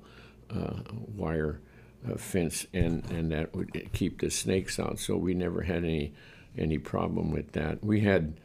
[0.53, 0.81] uh,
[1.15, 1.61] wire
[2.09, 4.99] uh, fence, and, and that would keep the snakes out.
[4.99, 6.13] So we never had any
[6.57, 7.83] any problem with that.
[7.83, 8.37] We had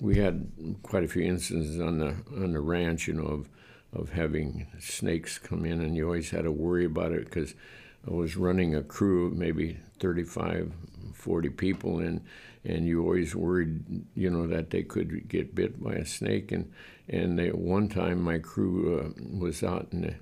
[0.00, 0.50] we had
[0.82, 3.48] quite a few instances on the on the ranch, you know, of
[3.92, 7.54] of having snakes come in, and you always had to worry about it because
[8.06, 10.72] I was running a crew of maybe 35,
[11.12, 12.22] 40 people, and
[12.64, 16.52] and you always worried, you know, that they could get bit by a snake.
[16.52, 16.70] And
[17.08, 20.14] and they, one time my crew uh, was out in the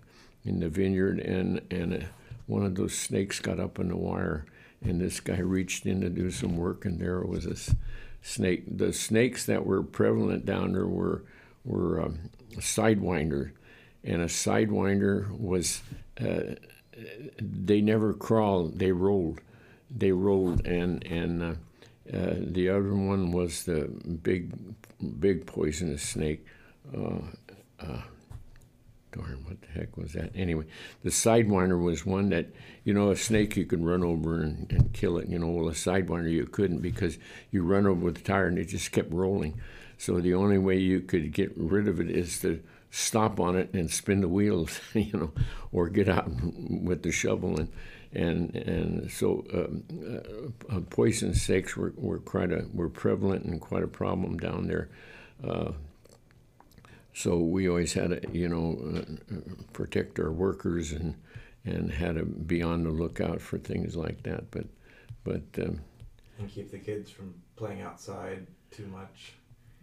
[0.45, 2.07] in the vineyard, and and uh,
[2.47, 4.47] one of those snakes got up on the wire,
[4.83, 7.75] and this guy reached in to do some work, and there was a
[8.23, 8.65] snake.
[8.67, 11.25] The snakes that were prevalent down there were
[11.65, 13.53] were um, sidewinder,
[14.05, 15.83] and a sidewinder was
[16.21, 16.55] uh,
[17.39, 19.41] they never crawled; they rolled,
[19.91, 21.59] they rolled, and and
[22.13, 23.89] uh, the other one was the
[24.23, 24.53] big,
[25.21, 26.45] big poisonous snake.
[26.97, 27.21] Uh,
[27.81, 28.03] uh,
[29.13, 30.31] darn, what the heck was that?
[30.35, 30.65] Anyway,
[31.03, 32.47] the sidewinder was one that,
[32.85, 35.29] you know, a snake you could run over and, and kill it.
[35.29, 37.19] You know, well, a sidewinder you couldn't because
[37.51, 39.61] you run over with the tire and it just kept rolling.
[39.99, 43.73] So the only way you could get rid of it is to stop on it
[43.75, 45.33] and spin the wheels, you know,
[45.73, 47.69] or get out with the shovel and
[48.13, 49.85] and and so um,
[50.71, 54.89] uh, poison snakes were, were quite a were prevalent and quite a problem down there.
[55.47, 55.73] Uh,
[57.13, 59.41] so we always had to, you know, uh, uh,
[59.73, 61.15] protect our workers and
[61.65, 64.51] and had to be on the lookout for things like that.
[64.51, 64.67] But
[65.25, 65.81] but um,
[66.39, 69.33] And keep the kids from playing outside too much.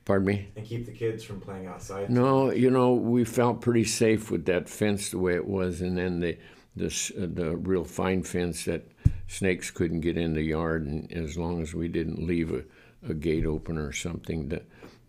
[0.05, 0.47] pardon me.
[0.55, 2.09] And keep the kids from playing outside.
[2.09, 5.97] No, you know, we felt pretty safe with that fence the way it was, and
[5.97, 6.37] then the
[6.75, 8.83] the uh, the real fine fence that
[9.27, 12.63] snakes couldn't get in the yard, and as long as we didn't leave a,
[13.09, 14.61] a gate open or something, the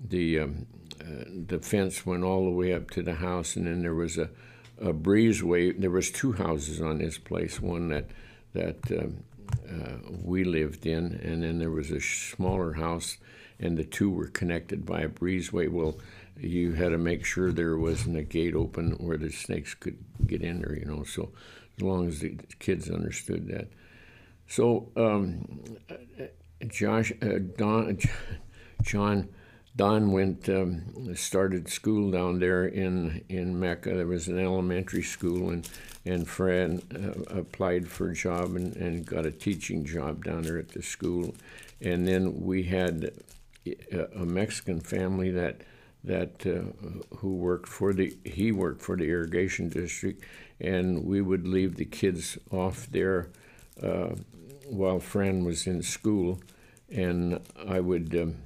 [0.09, 0.67] the um,
[1.01, 4.19] uh, the fence went all the way up to the house, and then there was
[4.19, 4.31] a
[4.81, 5.79] a breezeway.
[5.79, 8.11] There was two houses on this place, one that
[8.53, 9.25] that um,
[9.69, 13.19] uh, we lived in, and then there was a smaller house,
[13.59, 15.71] and the two were connected by a breezeway.
[15.71, 15.99] Well,
[16.39, 20.43] you had to make sure there wasn't a gate open where the snakes could get
[20.43, 21.05] in there, you know.
[21.05, 21.33] So
[21.77, 23.69] as long as the kids understood that.
[24.49, 25.77] So um,
[26.69, 27.99] Josh, uh, Don,
[28.83, 29.29] John,
[29.75, 33.95] Don went um, started school down there in in Mecca.
[33.95, 35.69] There was an elementary school, and
[36.07, 40.59] and Fran uh, applied for a job and, and got a teaching job down there
[40.59, 41.35] at the school.
[41.81, 43.11] And then we had
[43.67, 45.61] a, a Mexican family that
[46.05, 50.25] that uh, who worked for the he worked for the irrigation district,
[50.61, 53.29] and we would leave the kids off there
[53.83, 54.14] uh,
[54.66, 56.40] while Fran was in school,
[56.90, 58.14] and I would.
[58.14, 58.37] Um,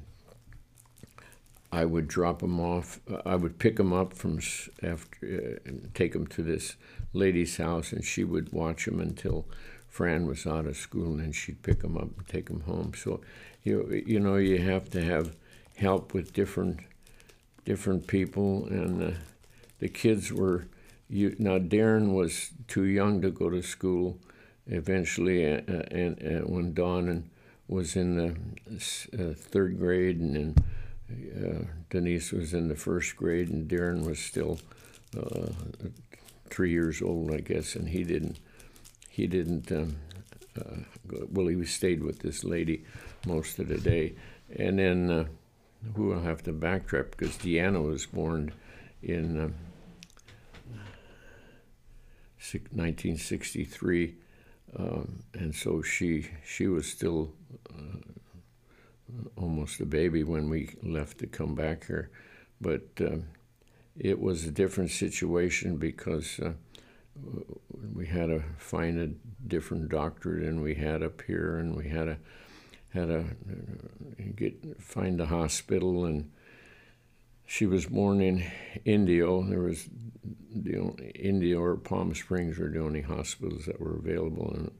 [1.72, 2.98] I would drop them off.
[3.24, 4.40] I would pick them up from
[4.82, 6.76] after, uh, and take them to this
[7.12, 9.46] lady's house, and she would watch them until
[9.88, 12.92] Fran was out of school, and then she'd pick them up and take them home.
[12.94, 13.20] So,
[13.62, 15.36] you you know, you have to have
[15.76, 16.80] help with different
[17.64, 19.16] different people, and uh,
[19.78, 20.66] the kids were.
[21.10, 24.18] You now Darren was too young to go to school.
[24.66, 27.30] Eventually, uh, uh, and, and when Don and
[27.66, 28.30] was in the
[29.18, 30.54] uh, third grade, and then
[31.44, 34.60] uh, Denise was in the first grade, and Darren was still
[35.18, 35.48] uh,
[36.48, 38.38] three years old, I guess, and he didn't.
[39.08, 39.72] He didn't.
[39.72, 39.96] Um,
[40.56, 42.84] uh, go, well, he stayed with this lady
[43.26, 44.14] most of the day,
[44.56, 45.24] and then uh,
[45.96, 48.52] we will have to backtrack because Deanna was born
[49.02, 49.54] in um,
[52.40, 54.14] 1963,
[54.78, 57.32] um, and so she she was still
[57.68, 57.98] uh,
[59.36, 62.10] almost a baby when we left to come back here.
[62.60, 63.24] But um,
[63.98, 66.52] it was a different situation because uh,
[67.94, 72.04] we had to find a different doctor than we had up here, and we had
[72.04, 72.16] to
[72.94, 76.06] had to uh, get find a hospital.
[76.06, 76.30] And
[77.50, 78.44] she was born in
[78.84, 79.42] Indio.
[79.42, 79.88] There was
[80.54, 84.70] the only, Indio or Palm Springs were the only hospitals that were available, and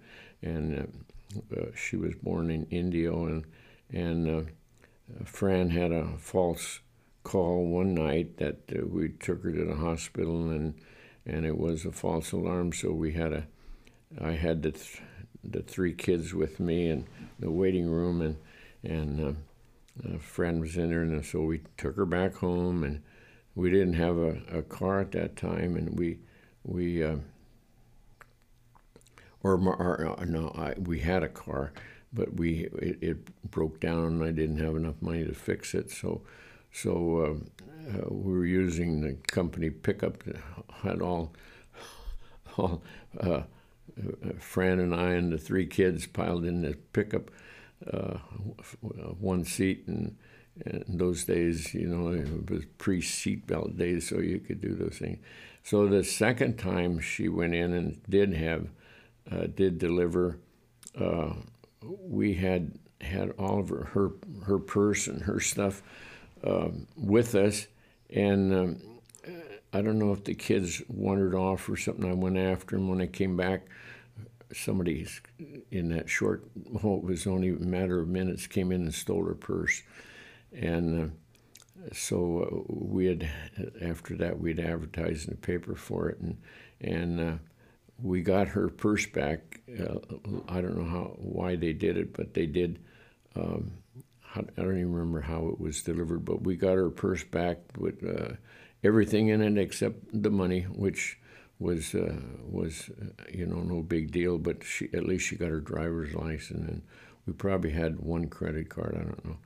[0.40, 1.04] and
[1.37, 3.44] uh, uh, she was born in Indio, and
[3.92, 6.78] and uh, Fran had a false
[7.24, 10.74] call one night that uh, we took her to the hospital, and
[11.26, 13.46] and it was a false alarm, so we had a
[14.20, 15.02] I had the th-
[15.42, 18.37] the three kids with me in the waiting room, and
[18.85, 19.33] and uh,
[20.04, 23.02] a friend was in there, and so we took her back home, and
[23.54, 26.18] we didn't have a, a car at that time, and we
[26.64, 27.16] we uh,
[29.42, 31.72] or, or uh, no, I, we had a car,
[32.12, 35.90] but we it, it broke down, and I didn't have enough money to fix it,
[35.90, 36.22] so
[36.72, 37.50] so um,
[37.88, 40.36] uh, we were using the company pickup that
[40.82, 41.32] had all
[42.56, 42.82] all.
[43.18, 43.42] Uh,
[43.98, 47.30] uh, Fran and I and the three kids piled in the pickup,
[47.92, 48.18] uh,
[49.18, 50.16] one seat, and,
[50.64, 54.98] and in those days, you know, it was pre-seatbelt days, so you could do those
[54.98, 55.18] things.
[55.62, 58.68] So the second time she went in and did have,
[59.30, 60.38] uh, did deliver,
[60.98, 61.34] uh,
[61.82, 64.10] we had had all of her her,
[64.44, 65.82] her purse and her stuff
[66.44, 67.66] um, with us,
[68.10, 68.54] and.
[68.54, 68.82] Um,
[69.72, 72.04] I don't know if the kids wandered off or something.
[72.04, 73.68] I went after them when I came back.
[74.52, 75.06] Somebody
[75.70, 76.44] in that short,
[76.82, 79.82] oh, it was only a matter of minutes, came in and stole her purse.
[80.52, 81.12] And
[81.86, 83.28] uh, so uh, we had,
[83.80, 86.18] after that, we'd advertised in the paper for it.
[86.20, 86.38] And,
[86.80, 87.34] and uh,
[88.03, 89.61] we got her purse back.
[89.68, 89.98] Uh,
[90.48, 92.80] I don't know how why they did it, but they did.
[93.36, 93.72] Um,
[94.34, 98.05] I don't even remember how it was delivered, but we got her purse back with
[98.05, 98.34] uh,
[98.84, 101.18] everything in it except the money, which
[101.61, 102.16] was uh,
[102.48, 104.38] was uh, you know no big deal.
[104.38, 106.82] But she at least she got her driver's license, and
[107.26, 108.96] we probably had one credit card.
[108.98, 109.36] I don't know,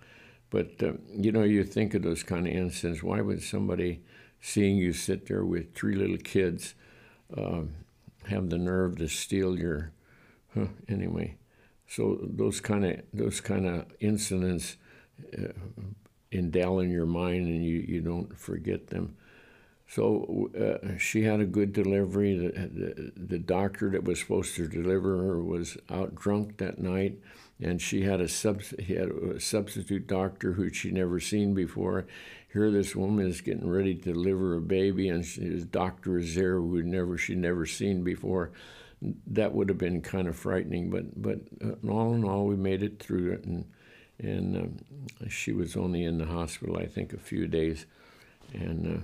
[0.51, 3.03] but uh, you know you think of those kind of incidents.
[3.03, 4.03] Why would somebody
[4.41, 6.75] seeing you sit there with three little kids
[7.37, 7.75] um,
[8.29, 9.93] have the nerve to steal your?
[10.55, 11.37] Huh, anyway,
[11.89, 14.77] so those kind of those kind of incidents
[15.37, 15.49] uh,
[16.33, 19.17] endowed in your mind, and you, you don't forget them.
[19.87, 22.37] So uh, she had a good delivery.
[22.37, 27.19] The, the, the doctor that was supposed to deliver her was out drunk that night,
[27.61, 32.07] and she had a subs- he had a substitute doctor who she'd never seen before.
[32.53, 36.57] Here, this woman is getting ready to deliver a baby, and his doctor is there
[36.57, 38.53] who never she never seen before.
[39.27, 42.83] That would have been kind of frightening, but but uh, all in all, we made
[42.83, 43.67] it through it, and
[44.19, 47.85] and um, she was only in the hospital, I think, a few days,
[48.55, 48.97] and.
[48.97, 49.01] Uh,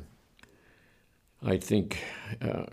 [1.42, 2.02] I think
[2.42, 2.64] uh,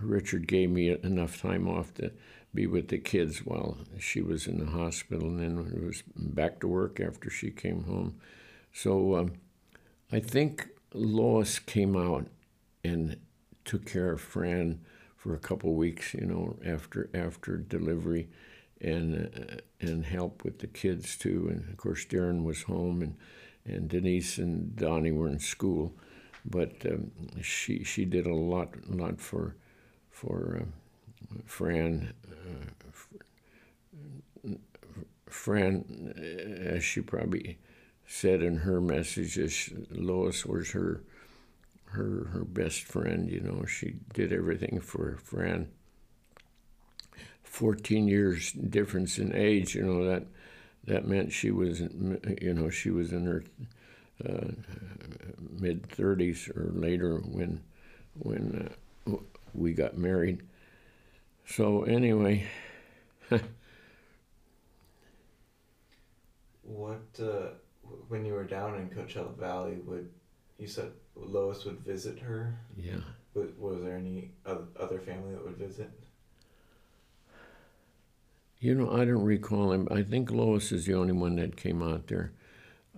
[0.00, 2.12] Richard gave me enough time off to
[2.54, 6.68] be with the kids while she was in the hospital, and then was back to
[6.68, 8.18] work after she came home.
[8.72, 9.32] So um,
[10.10, 12.26] I think Lois came out
[12.82, 13.18] and
[13.64, 14.80] took care of Fran
[15.16, 18.28] for a couple weeks, you know, after after delivery,
[18.80, 21.48] and uh, and helped with the kids too.
[21.50, 23.16] And of course, Darren was home, and
[23.66, 25.94] and Denise and Donnie were in school
[26.44, 27.10] but um,
[27.42, 29.56] she she did a lot lot for
[30.10, 32.12] for uh, Fran.
[32.30, 32.70] Uh,
[35.26, 36.12] Fran,
[36.66, 37.58] as she probably
[38.06, 41.02] said in her messages, Lois was her
[41.86, 43.30] her her best friend.
[43.30, 45.68] You know, she did everything for Fran.
[47.42, 49.74] Fourteen years difference in age.
[49.74, 50.24] You know that
[50.84, 53.64] that meant she was you know she was in her uh,
[55.58, 57.60] mid 30s or later when
[58.14, 58.70] when
[59.06, 59.16] uh,
[59.54, 60.42] we got married.
[61.46, 62.46] So anyway.
[66.62, 67.48] what uh,
[68.08, 69.78] when you were down in Coachella Valley?
[69.86, 70.08] Would
[70.58, 72.58] you said Lois would visit her?
[72.76, 73.00] Yeah.
[73.34, 75.90] Was, was there any other family that would visit?
[78.58, 79.88] You know, I don't recall him.
[79.90, 82.32] I think Lois is the only one that came out there.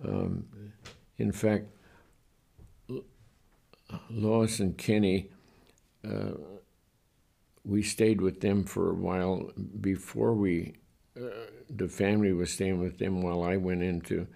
[0.05, 0.45] Um,
[1.17, 1.65] in fact,
[4.09, 5.29] Lois and Kenny,
[6.07, 6.31] uh,
[7.65, 10.73] we stayed with them for a while before we,
[11.17, 11.29] uh,
[11.69, 14.27] the family was staying with them while I went into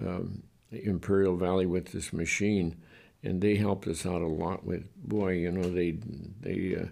[0.00, 2.76] um, Imperial Valley with this machine,
[3.22, 4.64] and they helped us out a lot.
[4.64, 5.98] With boy, you know, they
[6.40, 6.86] they uh,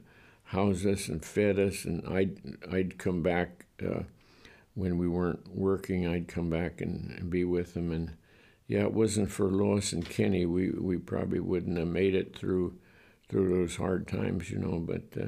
[0.44, 2.38] housed us and fed us, and I'd
[2.70, 4.04] I'd come back uh,
[4.74, 6.06] when we weren't working.
[6.06, 8.12] I'd come back and, and be with them and
[8.72, 12.78] yeah, it wasn't for Lois and Kenny, we, we probably wouldn't have made it through
[13.28, 14.78] through those hard times, you know.
[14.78, 15.26] But uh,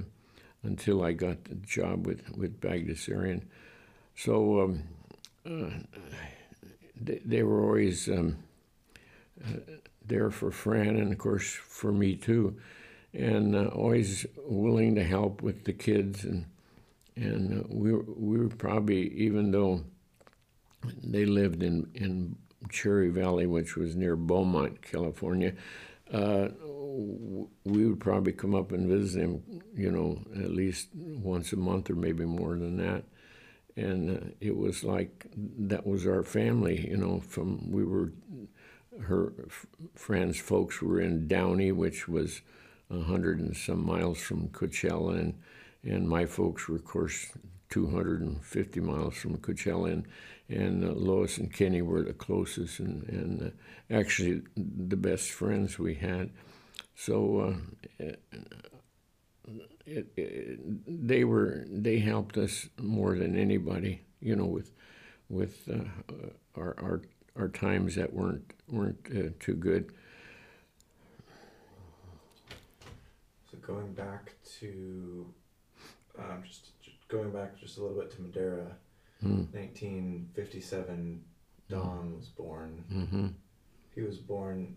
[0.62, 3.42] until I got the job with with Bagdasarian,
[4.16, 4.82] so um,
[5.44, 5.76] uh,
[6.98, 8.38] they, they, were always um,
[9.46, 9.58] uh,
[10.06, 12.56] there for Fran and of course for me too,
[13.12, 16.46] and uh, always willing to help with the kids and
[17.14, 19.84] and uh, we were, we were probably even though
[21.02, 22.36] they lived in in
[22.70, 25.54] Cherry Valley, which was near Beaumont, California,
[26.12, 26.48] uh,
[27.64, 29.42] we would probably come up and visit him,
[29.74, 33.04] you know, at least once a month or maybe more than that.
[33.76, 37.20] And uh, it was like that was our family, you know.
[37.20, 38.12] From we were,
[39.00, 39.32] her
[39.96, 42.42] friends' folks were in Downey, which was
[42.90, 45.34] a hundred and some miles from Coachella, and
[45.82, 47.32] and my folks were, of course,
[47.70, 50.06] 250 miles from Coachella, and,
[50.48, 55.78] and uh, Lois and Kenny were the closest and, and uh, actually the best friends
[55.78, 56.30] we had.
[56.94, 57.40] So
[58.00, 58.04] uh,
[59.86, 60.58] it, it,
[61.08, 64.70] they were they helped us more than anybody, you know, with
[65.28, 66.14] with uh,
[66.56, 67.02] our, our
[67.36, 69.92] our times that weren't weren't uh, too good.
[73.50, 75.26] So going back to
[76.18, 76.72] um, just
[77.08, 78.76] going back just a little bit to Madera,
[79.24, 79.52] mm.
[79.52, 81.22] 1957,
[81.68, 82.84] Don was born.
[82.92, 83.26] Mm-hmm.
[83.94, 84.76] He was born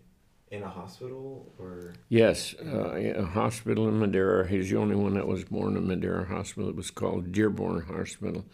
[0.50, 1.94] in a hospital or?
[2.08, 4.48] Yes, uh, a hospital in Madera.
[4.48, 6.68] He's the only one that was born in Madera Hospital.
[6.68, 8.44] It was called Dearborn Hospital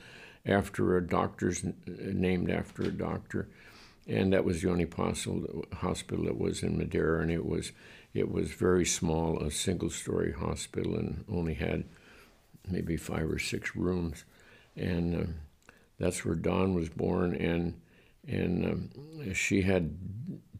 [0.47, 3.49] after a doctor's named after a doctor.
[4.07, 7.73] And that was the only possible hospital that was in Madera, and it was
[8.13, 11.85] it was very small, a single story hospital, and only had
[12.69, 14.25] maybe five or six rooms,
[14.77, 15.33] and uh,
[15.99, 17.35] that's where Don was born.
[17.35, 17.81] And
[18.27, 19.97] and um, she had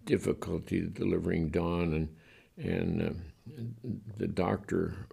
[0.05, 2.09] difficulty delivering Don, and
[2.57, 5.07] and uh, the doctor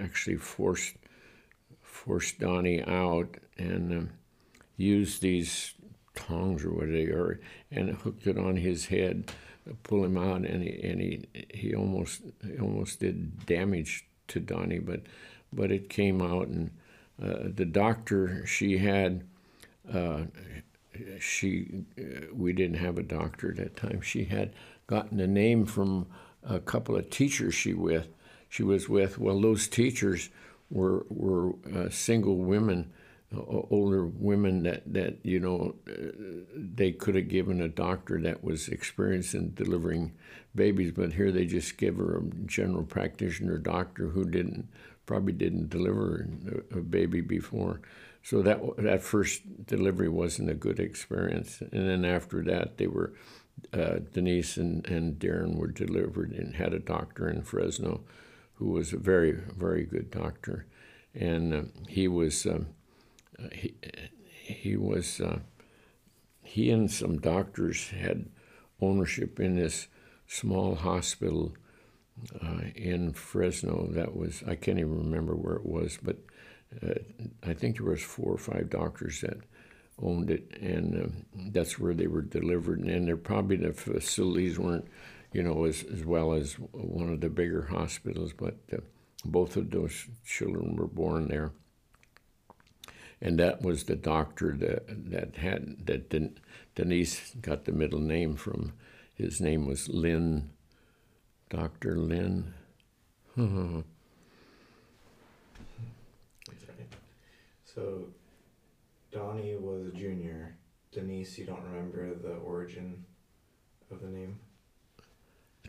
[0.00, 0.94] actually forced
[1.82, 4.10] forced Donnie out and um,
[4.76, 5.74] used these
[6.14, 9.32] tongs or what they are, and hooked it on his head,
[9.82, 14.78] pull him out, and he and he he almost he almost did damage to Donnie,
[14.78, 15.02] but
[15.52, 16.70] but it came out, and
[17.22, 19.24] uh, the doctor she had,
[19.92, 20.24] uh,
[21.20, 21.84] she
[22.32, 24.00] we didn't have a doctor at that time.
[24.00, 24.52] She had
[24.86, 26.06] gotten a name from
[26.42, 28.08] a couple of teachers she with
[28.48, 29.18] she was with.
[29.18, 30.30] Well, those teachers
[30.70, 32.92] were were uh, single women,
[33.34, 36.12] uh, older women that that you know uh,
[36.54, 40.12] they could have given a doctor that was experienced in delivering
[40.54, 44.68] babies, but here they just give her a general practitioner doctor who didn't
[45.04, 46.28] probably didn't deliver
[46.72, 47.80] a baby before.
[48.26, 53.12] So that that first delivery wasn't a good experience, and then after that they were
[53.72, 58.02] uh, Denise and, and Darren were delivered and had a doctor in Fresno
[58.54, 60.66] who was a very, very good doctor.
[61.14, 62.66] And uh, he was, um,
[63.52, 63.76] he,
[64.32, 65.38] he was, uh,
[66.42, 68.26] he and some doctors had
[68.80, 69.86] ownership in this
[70.26, 71.54] small hospital
[72.42, 76.16] uh, in Fresno that was, I can't even remember where it was, but
[76.82, 76.94] uh,
[77.42, 79.38] I think there was four or five doctors that
[80.02, 82.80] owned it, and um, that's where they were delivered.
[82.80, 84.86] And they're probably the facilities weren't,
[85.32, 88.78] you know, as, as well as one of the bigger hospitals, but uh,
[89.24, 91.52] both of those children were born there.
[93.20, 96.38] And that was the doctor that that had that Den,
[96.74, 98.74] Denise got the middle name from.
[99.14, 100.50] His name was Lynn,
[101.48, 102.52] Doctor Lynn.
[103.36, 103.44] That's
[106.68, 107.65] right.
[107.76, 108.06] So,
[109.12, 110.56] Donnie was a junior.
[110.92, 113.04] Denise, you don't remember the origin
[113.90, 114.38] of the name?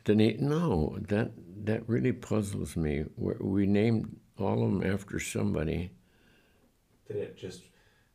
[0.05, 1.31] Denise, no, that
[1.65, 3.03] that really puzzles me.
[3.17, 5.91] We, we named all of them after somebody.
[7.09, 7.63] Did it just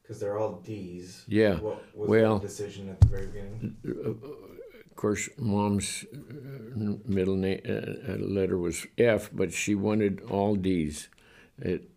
[0.00, 1.24] because they're all D's?
[1.28, 3.76] Yeah, What was well- the decision at the very beginning?
[4.90, 10.54] Of course, mom's uh, middle name uh, uh, letter was F, but she wanted all
[10.56, 11.08] D's.
[11.58, 11.91] It, uh,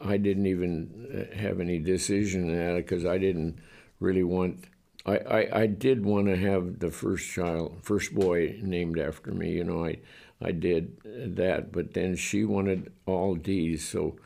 [0.00, 3.58] I didn't even uh, have any decision in that because I didn't
[4.00, 4.64] really want.
[5.04, 9.52] I, I, I did want to have the first child, first boy named after me.
[9.52, 9.98] You know, I
[10.40, 10.96] I did
[11.36, 14.16] that, but then she wanted all D's, so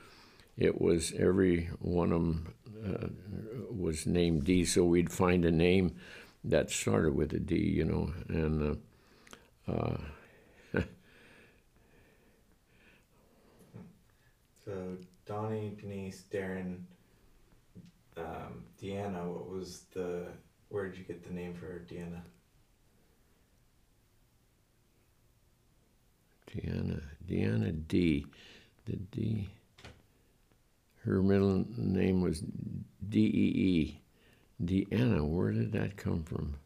[0.58, 2.54] it was every one of them
[2.84, 3.08] uh,
[3.70, 4.64] was named D.
[4.64, 5.96] So we'd find a name
[6.44, 8.78] that started with a D, you know, and
[9.68, 9.96] uh, uh,
[14.64, 14.96] So
[15.30, 16.80] Donnie, Denise, Darren,
[18.16, 19.24] um, Deanna.
[19.24, 20.26] What was the?
[20.70, 22.20] Where did you get the name for Deanna?
[26.50, 28.26] Deanna, Deanna D.
[28.86, 29.48] The D.
[31.04, 32.40] Her middle name was
[33.08, 34.00] D E E.
[34.64, 36.56] Deanna, where did that come from?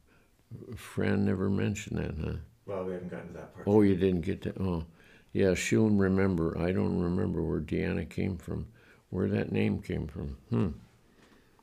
[0.74, 2.38] Fran never mentioned that, huh?
[2.64, 3.68] Well, we haven't gotten to that part.
[3.68, 4.58] Oh, you didn't get that?
[4.58, 4.86] Oh,
[5.35, 6.57] yeah, she'll remember.
[6.57, 8.68] I don't remember where Deanna came from,
[9.11, 10.39] where that name came from.
[10.49, 10.68] Hmm.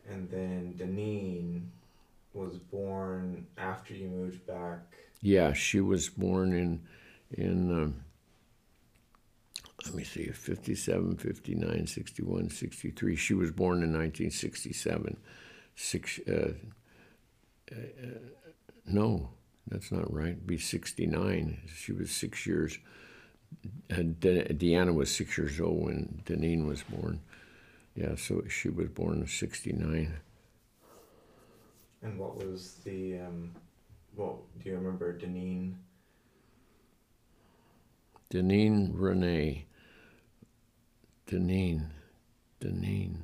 [0.10, 1.64] And then Danene
[2.34, 4.98] was born after you moved back.
[5.22, 6.82] Yeah, she was born in,
[7.32, 8.04] in um,
[9.86, 13.16] let me see, 57, 59, 61, 63.
[13.16, 15.18] She was born in 1967.
[15.76, 16.54] Six, uh,
[17.72, 17.76] uh,
[18.86, 19.30] no,
[19.66, 20.46] that's not right.
[20.46, 21.62] Be 69.
[21.74, 22.78] She was six years.
[23.92, 27.22] Uh, De- Deanna was six years old when Danene was born.
[27.96, 30.14] Yeah, so she was born in 69.
[32.04, 33.52] And what was the um,
[34.16, 35.76] what do you remember Danene?
[38.32, 39.66] Danene Renee.
[41.28, 41.88] Danene.
[42.60, 43.18] Danene.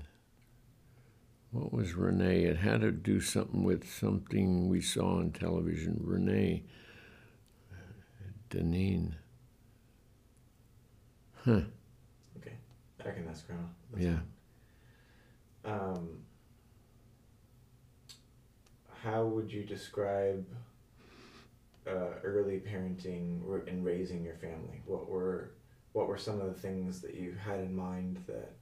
[1.51, 2.43] What was Renee?
[2.43, 6.01] It had to do something with something we saw on television.
[6.03, 6.63] Renee.
[8.49, 9.13] Danene.
[11.48, 11.62] Huh.
[12.39, 12.56] Okay,
[13.06, 13.64] I can ask Grandma.
[13.93, 14.20] That's Yeah.
[15.64, 15.74] fine.
[15.74, 16.26] Um,
[18.91, 20.45] how would you describe
[21.88, 24.82] uh, early parenting and raising your family?
[24.86, 25.52] What were
[25.93, 28.54] what were some of the things that you had in mind that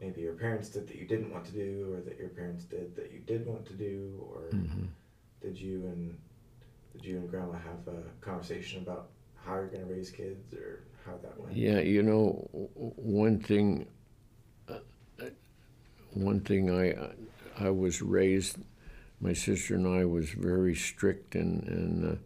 [0.00, 2.96] maybe your parents did that you didn't want to do, or that your parents did
[2.96, 4.86] that you did want to do, or hmm
[5.42, 6.18] did you and
[6.94, 9.08] did you and Grandma have a conversation about
[9.44, 11.56] how you're going to raise kids or how that went?
[11.56, 13.86] Yeah, you know, one thing,
[14.68, 14.78] uh,
[16.14, 18.58] one thing I, I was raised,
[19.20, 22.16] my sister and I was very strict, and and uh,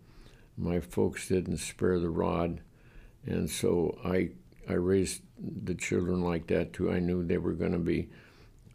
[0.57, 2.61] my folks didn't spare the rod,
[3.27, 4.31] and so I
[4.69, 5.23] I raised
[5.65, 6.91] the children like that too.
[6.91, 8.09] I knew they were going to be,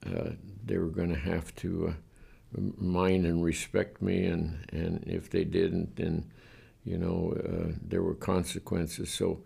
[0.06, 0.32] uh,
[0.66, 5.44] they were going to have to uh, mind and respect me, and and if they
[5.44, 6.32] didn't, then,
[6.86, 9.12] you know, uh, there were consequences.
[9.12, 9.42] So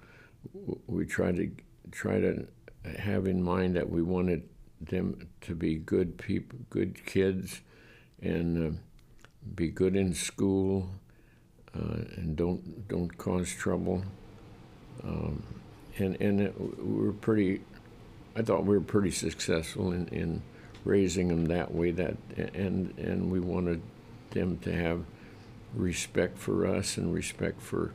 [0.88, 1.52] we tried to
[1.91, 2.48] try to
[3.00, 4.48] have in mind that we wanted
[4.82, 7.62] them to be good people, good kids,
[8.22, 8.78] and uh,
[9.56, 10.89] be good in school,
[11.76, 14.04] uh, and don't don't cause trouble.
[15.04, 15.43] Um,
[15.98, 17.62] and and it, we were pretty.
[18.36, 20.41] I thought we were pretty successful in, in
[20.84, 21.91] raising them that way.
[21.91, 22.18] That
[22.54, 23.82] and and we wanted
[24.32, 25.04] them to have
[25.74, 27.93] respect for us and respect for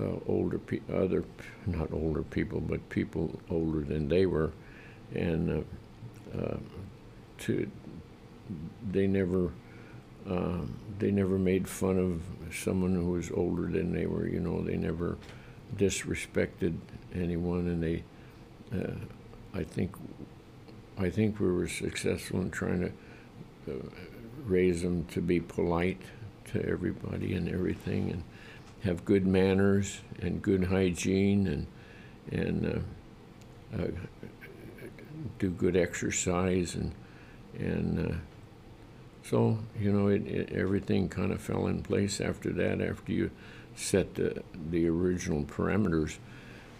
[0.00, 1.24] uh, older pe- other
[1.66, 4.52] not older people but people older than they were.
[5.14, 5.64] And
[6.34, 6.58] uh, uh,
[7.40, 7.70] to
[8.90, 9.52] they never
[10.28, 14.62] um, they never made fun of someone who was older than they were you know
[14.62, 15.18] they never
[15.76, 16.76] disrespected
[17.14, 18.02] anyone and they
[18.74, 18.94] uh,
[19.54, 19.96] I think
[20.98, 23.88] I think we were successful in trying to uh,
[24.44, 26.00] raise them to be polite
[26.46, 28.22] to everybody and everything and
[28.84, 31.66] have good manners and good hygiene and
[32.30, 32.84] and
[33.74, 33.88] uh, uh,
[35.38, 36.92] do good exercise and
[37.58, 38.14] and uh,
[39.24, 43.30] so you know it, it, everything kind of fell in place after that after you
[43.74, 46.18] set the the original parameters.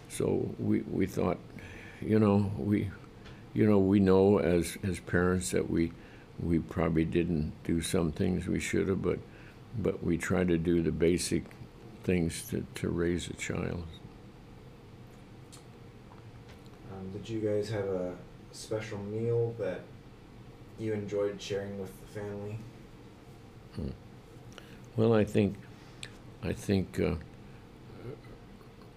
[0.09, 1.39] So we we thought
[2.01, 2.91] you know we
[3.55, 5.93] you know we know as as parents that we
[6.41, 9.19] we probably didn't do some things we should have but
[9.79, 11.45] but we try to do the basic
[12.03, 13.85] things to, to raise a child.
[16.93, 18.15] Um, did you guys have a
[18.53, 19.81] special meal that
[20.79, 22.59] you enjoyed sharing with the family?
[23.77, 23.91] Hmm.
[24.97, 25.57] Well, I think,
[26.43, 27.15] I think uh,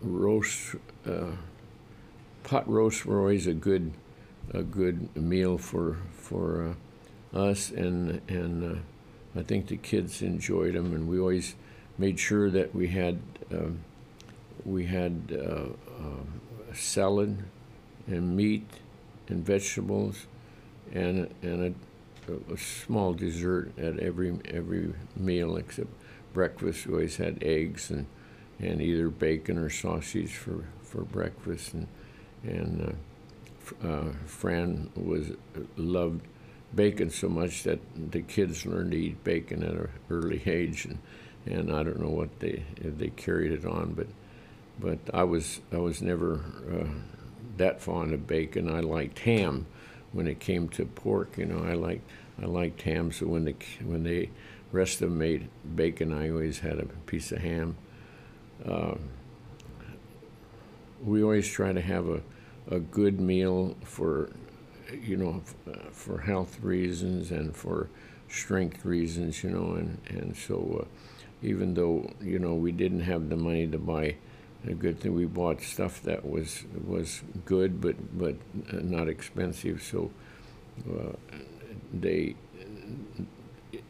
[0.02, 0.76] roast,
[1.08, 1.32] uh,
[2.44, 3.94] pot roast were always a good,
[4.54, 6.76] a good meal for for
[7.34, 11.56] uh, us, and and uh, I think the kids enjoyed them, and we always
[11.98, 13.20] made sure that we had
[13.52, 13.80] um,
[14.66, 15.68] we had uh,
[16.04, 17.44] uh, salad
[18.08, 18.68] and meat
[19.28, 20.28] and vegetables
[20.92, 21.76] and and
[22.28, 25.90] a, a, small dessert at every every meal except
[26.34, 26.88] breakfast.
[26.88, 28.08] We always had eggs and
[28.60, 31.88] and either bacon or sausage for for breakfast and
[32.44, 32.98] and
[33.82, 35.32] uh, uh Fran was
[35.78, 36.22] loved
[36.76, 37.80] bacon so much that
[38.12, 41.00] the kids learned to eat bacon at an early age and
[41.46, 44.08] and I don't know what they they carried it on, but
[44.80, 46.42] but I was I was never
[46.72, 46.88] uh,
[47.58, 48.70] that fond of bacon.
[48.70, 49.68] I liked ham
[50.12, 51.38] when it came to pork.
[51.38, 52.10] You know, I liked
[52.42, 53.12] I liked ham.
[53.12, 54.30] So when the when they
[54.72, 57.78] rest of them made bacon, I always had a piece of ham.
[58.66, 58.96] Uh,
[61.04, 62.22] we always try to have a
[62.70, 64.32] a good meal for
[64.92, 65.44] you know
[65.92, 67.90] for health reasons and for
[68.28, 69.44] strength reasons.
[69.44, 70.86] You know, and and so.
[70.86, 70.88] Uh,
[71.42, 74.16] even though you know we didn't have the money to buy
[74.68, 75.14] a good thing.
[75.14, 78.36] We bought stuff that was was good, but but
[78.72, 79.84] not expensive.
[79.84, 80.12] So
[80.90, 81.14] uh,
[81.94, 82.36] they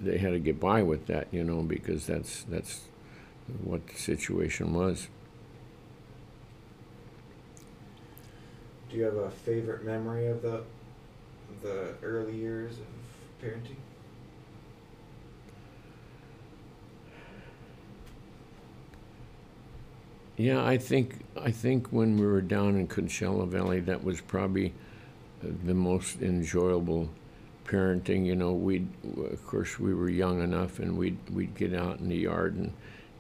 [0.02, 2.82] they had to get by with that, you know, because that's that's
[3.64, 5.08] what the situation was.
[8.90, 10.64] Do you have a favorite memory of the
[11.62, 12.86] the early years of
[13.44, 13.78] parenting?
[20.38, 24.74] Yeah, I think I think when we were down in Coachella Valley, that was probably
[25.44, 27.10] uh, the most enjoyable
[27.66, 28.26] parenting.
[28.26, 28.86] You know, we
[29.32, 32.74] of course we were young enough, and we'd we'd get out in the yard and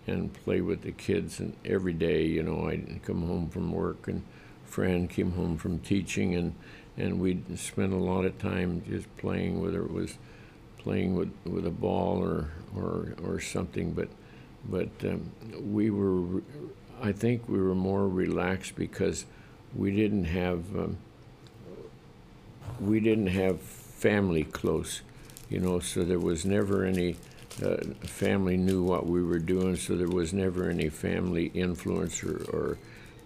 [0.07, 4.07] and play with the kids, and every day, you know, I'd come home from work,
[4.07, 4.22] and
[4.66, 6.53] Fran came home from teaching, and
[6.97, 10.18] and we'd spend a lot of time just playing, whether it was
[10.80, 14.09] playing with with a ball or or or something, but
[14.68, 15.32] but um,
[15.72, 16.41] we were
[17.02, 19.26] I think we were more relaxed because
[19.76, 20.98] we didn't have um,
[22.80, 25.02] we didn't have family close,
[25.50, 25.80] you know.
[25.80, 27.16] So there was never any
[27.64, 29.76] uh, family knew what we were doing.
[29.76, 32.78] So there was never any family influence or or,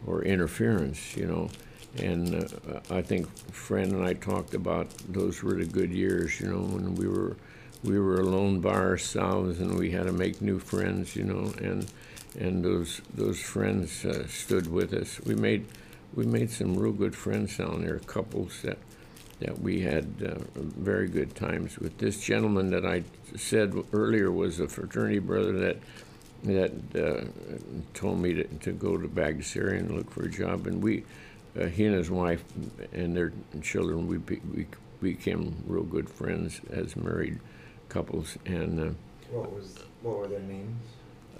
[0.05, 1.49] or interference, you know.
[1.97, 6.47] And uh, I think Fran and I talked about those were the good years, you
[6.47, 7.36] know, when we were
[7.84, 11.88] we were alone by ourselves and we had to make new friends, you know, and
[12.38, 15.19] and those those friends uh, stood with us.
[15.21, 15.65] We made
[16.13, 18.77] we made some real good friends down there, couples that
[19.39, 21.97] that we had uh, very good times with.
[21.97, 23.03] This gentleman that I
[23.38, 25.77] said earlier was a fraternity brother that
[26.43, 27.25] that uh,
[27.93, 31.03] told me to, to go to Bagdasarian and look for a job, and we,
[31.59, 32.43] uh, he and his wife
[32.93, 34.65] and their children, we, be, we
[35.01, 37.39] became real good friends as married
[37.89, 38.38] couples.
[38.45, 38.93] And uh,
[39.32, 40.77] what was what were their names?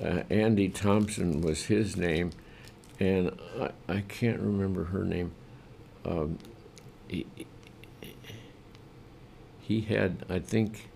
[0.04, 2.32] Uh, Andy Thompson was his name,
[3.00, 5.32] and I, I can't remember her name.
[6.06, 6.38] Um,
[7.08, 7.26] he,
[9.62, 10.90] he had, I think,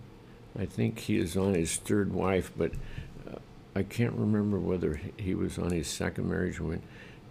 [0.58, 2.72] I think he is on his third wife, but
[3.30, 3.38] uh,
[3.76, 6.82] I can't remember whether he was on his second marriage when,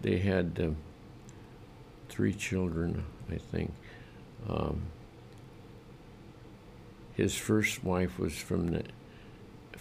[0.04, 0.76] they had um,
[2.10, 3.72] three children, I think.
[4.46, 4.82] Um,
[7.14, 8.82] his first wife was from the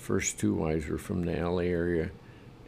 [0.04, 2.12] first two wives were from the LA area,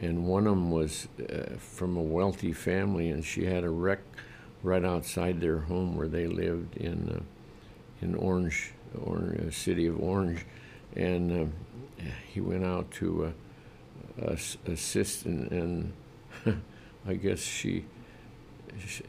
[0.02, 4.00] and one of them was uh, from a wealthy family, and she had a wreck
[4.64, 7.20] right outside their home where they lived in uh,
[8.02, 8.72] in Orange,
[9.04, 10.46] Orange, uh, city of Orange,
[10.96, 11.54] and um,
[12.34, 13.34] he went out to
[14.22, 14.36] uh,
[14.68, 15.94] assist, and, and
[17.08, 17.84] I guess she,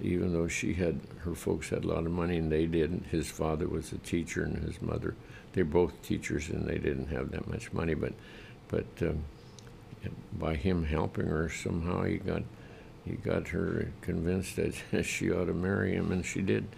[0.02, 3.30] even though she had her folks had a lot of money and they didn't, his
[3.30, 5.14] father was a teacher and his mother,
[5.56, 8.12] they're both teachers and they didn't have that much money, but
[8.68, 9.24] but um,
[10.32, 12.42] by him helping her somehow he got
[13.04, 16.68] he got her convinced that she ought to marry him and she did.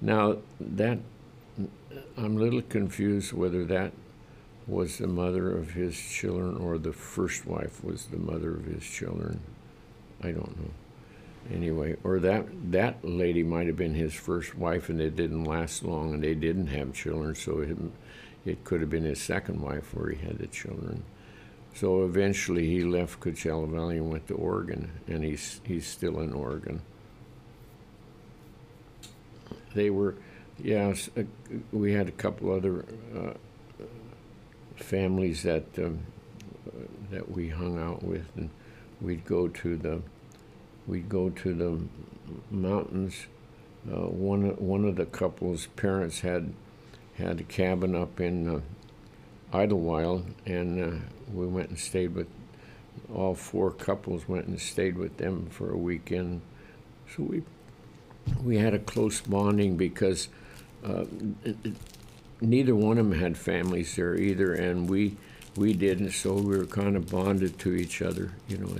[0.00, 0.98] Now that
[2.16, 3.92] i'm a little confused whether that
[4.66, 8.82] was the mother of his children or the first wife was the mother of his
[8.82, 9.40] children.
[10.22, 10.70] I don't know.
[11.52, 15.84] Anyway or that that lady might have been his first wife and it didn't last
[15.84, 17.76] long and they didn't have children so it,
[18.44, 21.02] it could have been his second wife where he had the children
[21.74, 26.32] so eventually he left Coachella Valley and went to Oregon, and he's he's still in
[26.32, 26.82] Oregon.
[29.74, 30.16] They were,
[30.62, 31.22] yes, uh,
[31.72, 32.84] we had a couple other
[33.16, 33.32] uh,
[34.76, 36.00] families that um,
[37.10, 38.50] that we hung out with, and
[39.00, 40.02] we'd go to the
[40.86, 41.80] we'd go to the
[42.50, 43.26] mountains.
[43.90, 46.52] Uh, one one of the couple's parents had
[47.14, 48.60] had a cabin up in uh,
[49.56, 50.96] Idyllwild, and uh,
[51.32, 52.28] we went and stayed with
[53.14, 54.28] all four couples.
[54.28, 56.40] Went and stayed with them for a weekend.
[57.14, 57.42] So we
[58.42, 60.28] we had a close bonding because
[60.86, 61.04] uh,
[61.44, 61.74] it- it-
[62.40, 65.16] neither one of them had families there either, and we
[65.56, 66.12] we didn't.
[66.12, 68.76] So we were kind of bonded to each other, you know.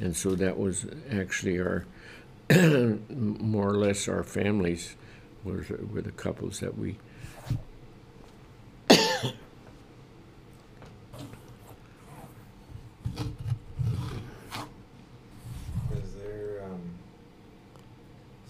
[0.00, 1.84] And so that was actually our
[3.08, 4.96] more or less our families
[5.44, 6.96] were were the couples that we
[8.90, 9.32] Is
[16.22, 16.80] there um,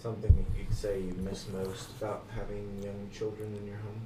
[0.01, 4.01] something you'd say you miss most about having young children in your home?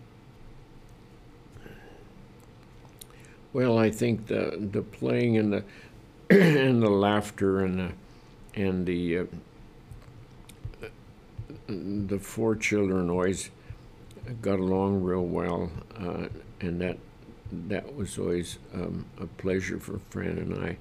[3.54, 5.64] Well, I think the the playing and the
[6.30, 9.26] and the laughter and the and the uh,
[11.68, 13.50] the four children always
[14.41, 16.28] got along real well, uh,
[16.62, 16.97] and that
[17.52, 20.78] that was always um, a pleasure for Fran and I.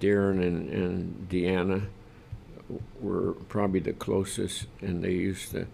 [0.00, 1.86] Darren and, and Deanna
[3.00, 5.66] were probably the closest, and they used to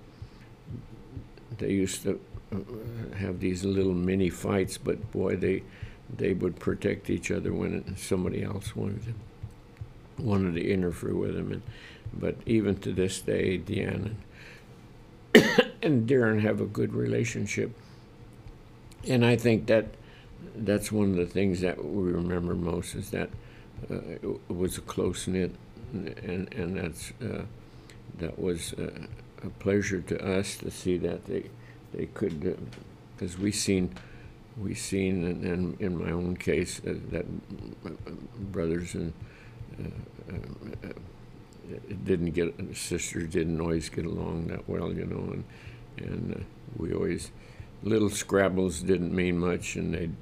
[1.59, 2.21] they used to
[2.53, 5.63] uh, have these little mini fights, but boy, they
[6.17, 11.53] they would protect each other when somebody else wanted to wanted to interfere with them.
[11.53, 11.63] And
[12.13, 14.15] but even to this day, Deanna
[15.83, 17.73] and Darren have a good relationship,
[19.07, 19.87] and I think that
[20.55, 23.31] that's one of the things that we remember most is that
[23.91, 25.55] uh, it was a close knit,
[25.93, 27.43] and and that's uh,
[28.19, 28.91] that was uh,
[29.45, 31.45] a pleasure to us to see that they
[31.93, 32.59] they could
[33.17, 33.95] because we seen
[34.61, 37.25] we seen and, and in my own case uh, that
[38.53, 39.13] brothers and
[39.79, 40.93] uh, uh,
[42.05, 45.45] didn't get sisters didn't always get along that well you know and
[45.99, 46.45] and uh,
[46.77, 47.31] we always
[47.83, 50.15] little scrabbles didn't mean much and they'd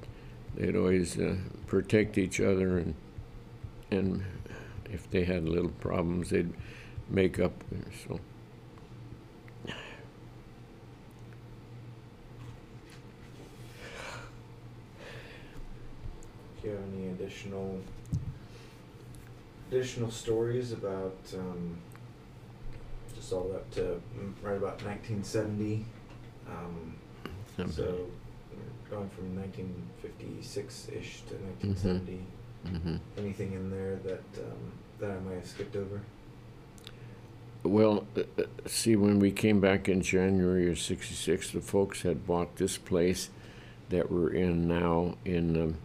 [0.55, 1.35] they'd always uh,
[1.67, 2.93] protect each other and
[3.91, 4.23] and
[4.91, 6.53] if they had little problems they'd
[7.09, 7.53] make up
[8.07, 8.19] so.
[16.61, 17.79] Do you have any additional
[19.69, 21.77] additional stories about um,
[23.15, 25.85] just all up to mm, right about 1970?
[26.47, 26.95] Um,
[27.69, 28.07] so
[28.89, 32.19] going from 1956 ish to 1970.
[32.65, 36.01] hmm Anything in there that um, that I might have skipped over?
[37.63, 42.25] Well, uh, uh, see, when we came back in January of '66, the folks had
[42.25, 43.29] bought this place
[43.89, 45.75] that we're in now in um,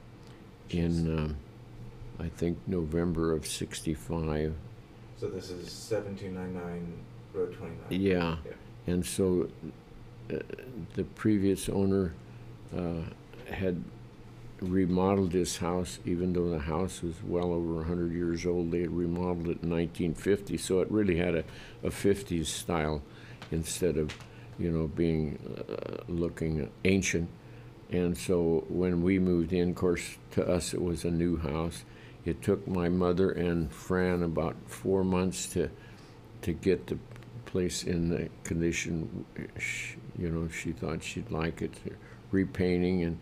[0.70, 1.36] in um,
[2.22, 4.54] I think November of '65.
[5.18, 6.92] So this is 7299
[7.34, 7.78] Road 29.
[7.90, 8.52] Yeah, Yeah.
[8.92, 9.48] and so
[10.32, 10.38] uh,
[10.94, 12.12] the previous owner
[12.76, 13.02] uh,
[13.52, 13.82] had
[14.60, 18.70] remodeled this house, even though the house was well over 100 years old.
[18.70, 21.44] They had remodeled it in 1950, so it really had a,
[21.82, 23.02] a 50s style
[23.50, 24.16] instead of,
[24.58, 27.28] you know, being uh, looking ancient.
[27.90, 31.84] And so when we moved in, of course, to us it was a new house,
[32.24, 35.70] it took my mother and Fran about four months to
[36.42, 36.98] to get the
[37.46, 39.24] place in the condition.
[40.18, 41.72] you know, she thought she'd like it,
[42.30, 43.18] repainting and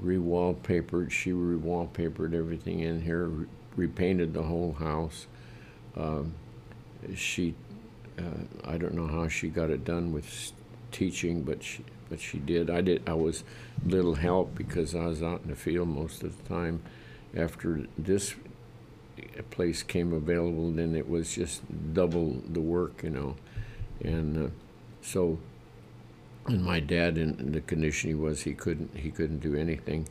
[0.00, 1.10] re-wallpapered.
[1.10, 5.26] She re-wallpapered everything in here, re- repainted the whole house.
[5.96, 6.34] Um,
[7.14, 7.54] she,
[8.18, 8.22] uh,
[8.64, 10.52] I don't know how she got it done with
[10.92, 12.70] teaching, but she, but she did.
[12.70, 13.02] I did.
[13.06, 13.44] I was
[13.84, 16.82] little help because I was out in the field most of the time.
[17.36, 18.34] After this
[19.50, 21.62] place came available, then it was just
[21.92, 23.36] double the work, you know,
[24.02, 24.50] and uh,
[25.02, 25.38] so.
[26.46, 30.08] And my dad, in the condition he was, he couldn't he couldn't do anything.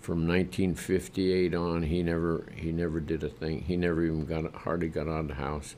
[0.00, 3.62] From 1958 on, he never he never did a thing.
[3.62, 5.74] He never even got hardly got out of the house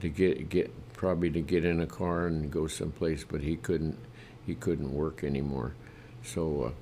[0.00, 3.98] to get get probably to get in a car and go someplace, but he couldn't
[4.46, 5.74] he couldn't work anymore.
[6.22, 6.72] So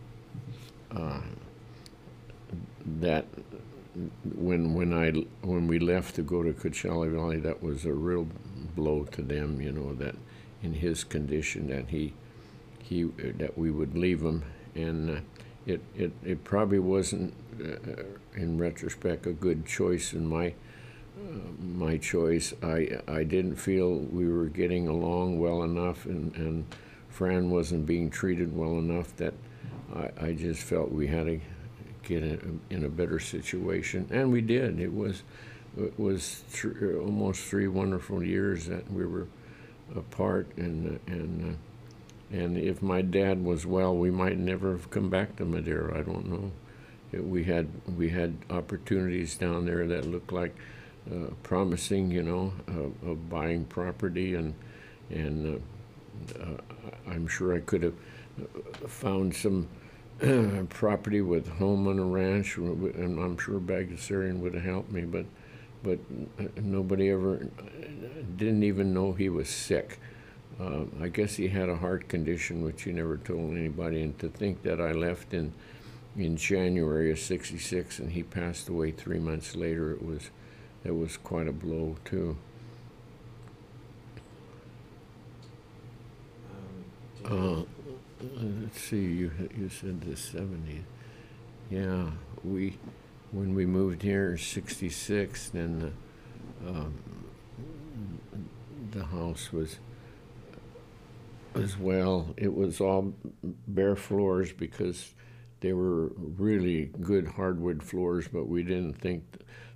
[0.93, 1.21] uh, uh,
[2.85, 3.27] that
[4.37, 5.11] when when I
[5.47, 8.27] when we left to go to Coachella Valley, that was a real
[8.75, 9.61] blow to them.
[9.61, 10.15] You know that
[10.63, 12.15] in his condition that he
[12.83, 15.21] he that we would leave him, and uh,
[15.67, 18.03] it it it probably wasn't uh,
[18.35, 22.55] in retrospect a good choice in my uh, my choice.
[22.63, 26.65] I I didn't feel we were getting along well enough, and and
[27.09, 29.35] Fran wasn't being treated well enough that
[29.95, 31.41] I, I just felt we had to
[32.03, 34.81] get in, in a better situation, and we did.
[34.81, 35.23] It was
[35.79, 39.27] it was th- almost three wonderful years that we were
[39.97, 45.11] apart, and and uh, and if my dad was well, we might never have come
[45.11, 45.99] back to Madera.
[45.99, 46.51] I don't know.
[47.13, 50.55] It, we had we had opportunities down there that looked like
[51.11, 54.55] uh, promising, you know, uh, of buying property, and
[55.11, 55.63] and
[56.39, 56.57] uh, uh,
[57.07, 57.95] I'm sure I could have
[58.89, 59.69] found some
[60.69, 65.27] property with home on a ranch, and I'm sure Bagdasarian would have helped me, but
[65.83, 65.99] but
[66.39, 67.49] uh, nobody ever
[68.37, 69.99] didn't even know he was sick.
[70.61, 74.03] Uh, I guess he had a heart condition, which he never told anybody.
[74.03, 75.53] And to think that I left in
[76.17, 80.31] in January of '66 and he passed away three months later, it was
[80.85, 82.37] it was quite a blow too.
[87.25, 87.65] Um, Uh,
[88.23, 90.83] let's see, you you said the '70s.
[91.71, 92.11] Yeah,
[92.45, 92.79] we
[93.31, 95.93] when we moved here in '66, then
[96.61, 96.95] the, um,
[98.91, 99.79] the house was
[101.55, 102.35] as well.
[102.37, 105.13] It was all bare floors because
[105.61, 109.23] they were really good hardwood floors, but we didn't think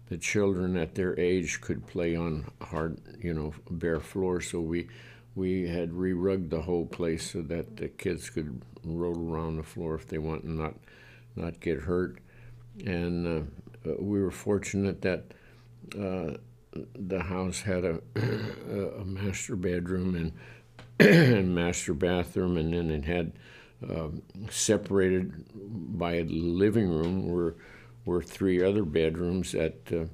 [0.08, 4.50] the children at their age could play on hard, you know, bare floors.
[4.50, 4.88] So we
[5.36, 9.94] we had re-rugged the whole place so that the kids could roll around the floor
[9.94, 10.74] if they want and not
[11.36, 12.18] not get hurt.
[12.84, 13.26] And
[13.86, 15.24] uh, we were fortunate that
[15.94, 16.38] uh,
[16.94, 18.00] the house had a,
[19.00, 20.32] a master bedroom and,
[21.38, 23.32] and master bathroom, and then it had
[23.88, 25.44] um, separated
[25.98, 27.56] by a living room were
[28.06, 30.06] were three other bedrooms that uh,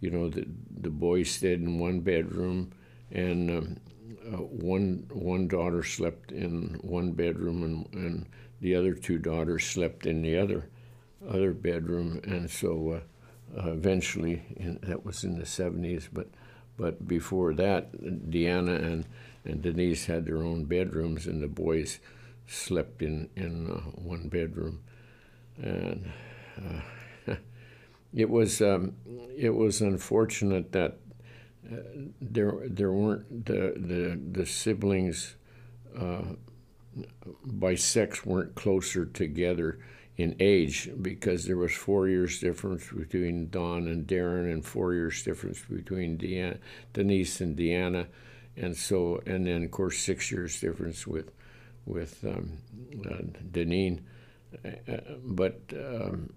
[0.00, 0.46] you know the
[0.80, 2.72] the boys stayed in one bedroom
[3.10, 3.76] and um,
[4.26, 8.26] uh, one one daughter slept in one bedroom and, and
[8.60, 10.68] the other two daughters slept in the other
[11.28, 12.20] other bedroom.
[12.24, 13.00] And so
[13.56, 16.28] uh, uh, eventually in, that was in the 70s but
[16.76, 17.92] but before that
[18.30, 19.04] Deanna and
[19.44, 21.98] and Denise had their own bedrooms and the boys
[22.46, 24.80] slept in in uh, one bedroom.
[25.60, 26.10] And
[26.58, 27.34] uh,
[28.14, 28.94] it was um,
[29.36, 30.98] it was unfortunate that
[31.70, 31.76] uh,
[32.20, 35.36] there there weren't the the, the siblings
[35.98, 36.22] uh,
[37.44, 39.78] by sex weren't closer together
[40.16, 45.22] in age because there was four years difference between Don and Darren and four years
[45.22, 46.58] difference between Deanna,
[46.92, 48.06] Denise and Deanna.
[48.56, 51.30] And so and then of course six years difference with
[51.86, 52.58] with um,
[53.06, 54.00] uh, Danene.
[54.64, 56.32] Uh, but um,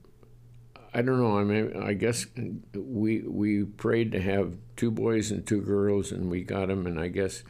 [0.96, 1.38] I don't know.
[1.38, 2.26] I mean, I guess
[2.74, 6.88] we we prayed to have two boys and two girls, and we got them.
[6.88, 7.44] And I guess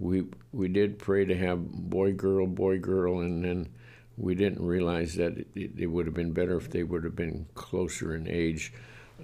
[0.00, 3.68] we we did pray to have boy girl boy girl, and then
[4.16, 7.46] we didn't realize that it, it would have been better if they would have been
[7.54, 8.72] closer in age.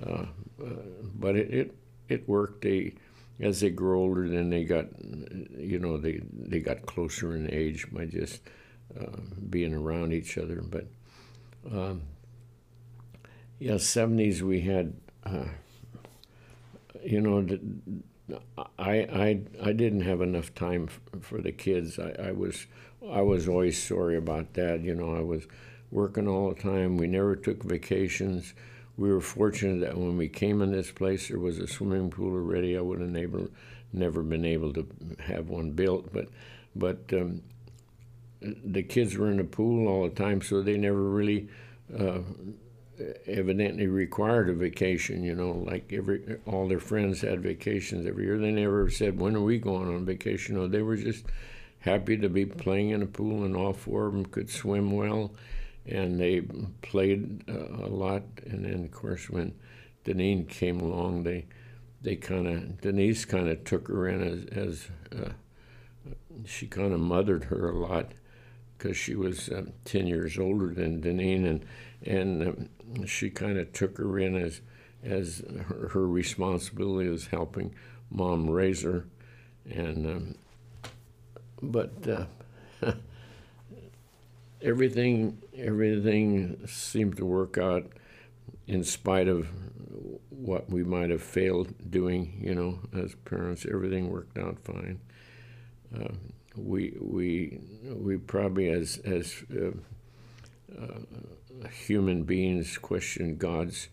[0.01, 0.27] Uh,
[0.64, 0.85] uh,
[1.16, 1.75] but it, it
[2.09, 2.62] it worked.
[2.62, 2.95] They
[3.41, 4.87] as they grew older, then they got
[5.59, 8.41] you know they they got closer in age by just
[8.97, 9.18] uh,
[9.51, 10.62] being around each other.
[10.62, 10.87] But
[11.72, 12.03] um,
[13.64, 14.92] yeah, seventies we had,
[15.24, 15.46] uh,
[17.02, 17.46] you know,
[18.78, 18.92] I
[19.24, 20.88] I I didn't have enough time
[21.22, 21.98] for the kids.
[21.98, 22.66] I, I was
[23.10, 24.80] I was always sorry about that.
[24.82, 25.46] You know, I was
[25.90, 26.98] working all the time.
[26.98, 28.52] We never took vacations.
[28.98, 32.34] we were fortunate that when we came in this place, there was a swimming pool
[32.34, 32.76] already.
[32.76, 33.50] I would have never,
[33.92, 34.86] never been able to
[35.20, 36.28] have one built, but,
[36.76, 37.42] but um,
[38.40, 41.48] the kids were in the pool all the time, so they never really
[41.98, 42.20] uh,
[43.26, 45.22] evidently required a vacation.
[45.22, 48.38] You know, like every all their friends had vacations every year.
[48.38, 50.57] They never said when are we going on vacation.
[50.57, 51.24] No, they were just
[51.80, 55.32] happy to be playing in a pool, and all four of them could swim well,
[55.86, 56.42] and they
[56.82, 58.22] played uh, a lot.
[58.47, 59.55] And then, of course, when
[60.05, 61.47] Danene came along, they
[62.03, 64.88] they kind of Denise kind of took her in as as
[65.18, 65.32] uh,
[66.45, 68.12] she kind of mothered her a lot
[68.85, 71.64] because she was um, 10 years older than Danene, and,
[72.05, 72.68] and
[72.99, 74.61] um, she kind of took her in as,
[75.03, 77.74] as her, her, responsibility as helping
[78.11, 79.07] mom raise her.
[79.70, 80.35] And, um,
[81.62, 82.26] but uh,
[84.61, 87.91] everything, everything seemed to work out
[88.66, 89.49] in spite of
[90.28, 93.64] what we might have failed doing, you know, as parents.
[93.64, 95.01] Everything worked out fine.
[95.99, 96.12] Uh,
[96.57, 99.70] we we we probably as as uh,
[100.80, 103.88] uh, human beings question God's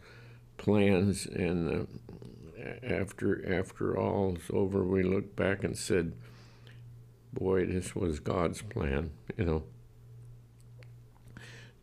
[0.57, 6.13] plans, and uh, after after all's over, we look back and said,
[7.33, 9.63] "Boy, this was God's plan," you know.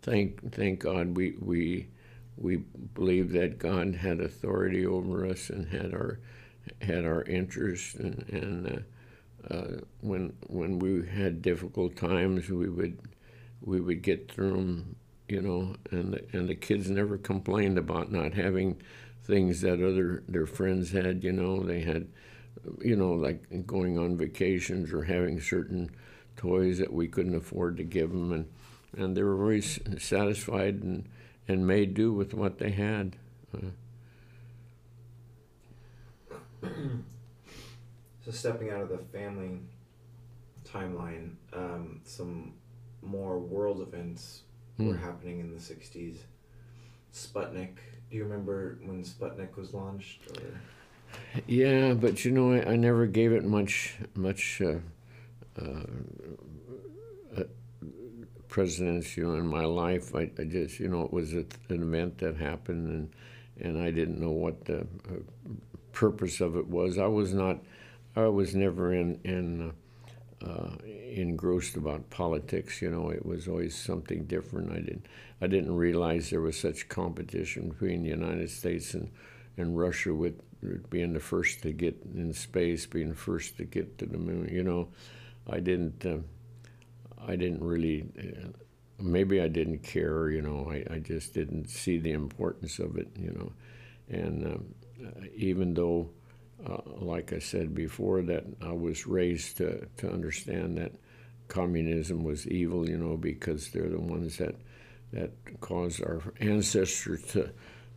[0.02, 1.88] Thank thank God we we
[2.36, 6.20] we believe that God had authority over us and had our
[6.80, 8.84] had our interest and and
[9.50, 12.98] uh, when when we had difficult times, we would
[13.60, 14.96] we would get through them,
[15.28, 18.80] you know, and the, and the kids never complained about not having
[19.22, 21.22] things that other their friends had.
[21.24, 22.08] You know, they had,
[22.80, 25.90] you know, like going on vacations or having certain
[26.36, 28.48] toys that we couldn't afford to give them, and
[28.96, 31.08] and they were always satisfied and
[31.46, 33.16] and made do with what they had.
[33.54, 33.68] Uh,
[38.28, 39.60] So stepping out of the family
[40.62, 42.52] timeline, um, some
[43.00, 44.42] more world events
[44.76, 44.96] were Hmm.
[44.96, 46.18] happening in the '60s.
[47.10, 47.76] Sputnik.
[48.10, 50.20] Do you remember when Sputnik was launched?
[50.30, 50.60] Or
[51.46, 54.78] Yeah, but you know, I, I never gave it much much uh,
[55.58, 55.86] uh,
[57.36, 57.44] uh,
[59.24, 62.36] know, in my life, I, I just you know it was a, an event that
[62.36, 63.10] happened, and
[63.66, 65.20] and I didn't know what the uh,
[65.92, 66.98] purpose of it was.
[66.98, 67.58] I was not.
[68.24, 69.72] I was never in in
[70.42, 70.76] uh,
[71.14, 72.82] engrossed about politics.
[72.82, 74.72] You know, it was always something different.
[74.72, 75.06] I didn't
[75.40, 79.10] I didn't realize there was such competition between the United States and
[79.56, 80.36] and Russia with
[80.90, 84.48] being the first to get in space, being the first to get to the moon.
[84.52, 84.88] You know,
[85.48, 86.04] I didn't.
[86.04, 86.18] Uh,
[87.26, 88.06] I didn't really.
[88.18, 88.48] Uh,
[89.00, 90.30] maybe I didn't care.
[90.30, 93.08] You know, I, I just didn't see the importance of it.
[93.18, 93.52] You know,
[94.08, 94.74] and um,
[95.34, 96.10] even though
[96.66, 100.92] uh, like I said before, that I was raised to, to understand that
[101.48, 104.54] communism was evil, you know, because they're the ones that
[105.12, 105.30] that
[105.60, 107.50] caused our ancestors to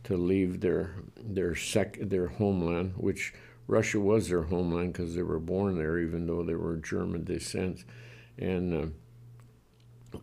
[0.04, 3.34] to leave their their sec their homeland, which
[3.66, 7.84] Russia was their homeland because they were born there, even though they were German descent,
[8.38, 8.94] and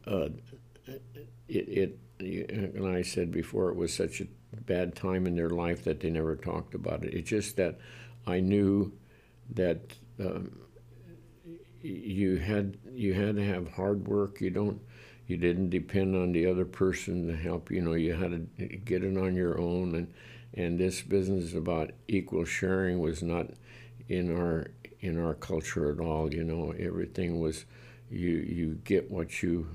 [0.07, 0.29] uh, uh,
[1.47, 4.27] it, it and I said before it was such a
[4.65, 7.13] bad time in their life that they never talked about it.
[7.13, 7.79] It's just that
[8.29, 8.93] I knew
[9.55, 9.79] that
[10.19, 10.51] um,
[11.81, 14.41] you had you had to have hard work.
[14.41, 14.81] You don't
[15.27, 17.71] you didn't depend on the other person to help.
[17.71, 19.95] You know you had to get it on your own.
[19.95, 20.13] And
[20.53, 23.47] and this business about equal sharing was not
[24.07, 24.67] in our
[24.99, 26.33] in our culture at all.
[26.33, 27.65] You know everything was
[28.11, 29.67] you you get what you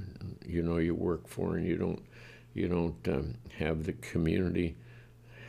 [0.47, 2.03] you know you work for, and you don't
[2.53, 4.77] you don't um, have the community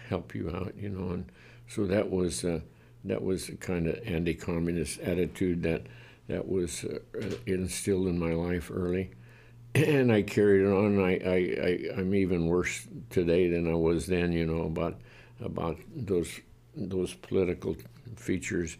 [0.09, 0.73] help you out.
[0.77, 1.31] You know and
[1.67, 2.45] so that was.
[2.45, 2.61] Uh,
[3.05, 5.83] that was a kind of anti-communist attitude that
[6.27, 6.99] that was uh,
[7.45, 9.11] instilled in my life early,
[9.75, 10.99] and I carried it on.
[10.99, 14.31] I, I, I am even worse today than I was then.
[14.31, 14.99] You know about
[15.39, 16.39] about those
[16.75, 17.75] those political
[18.15, 18.77] features,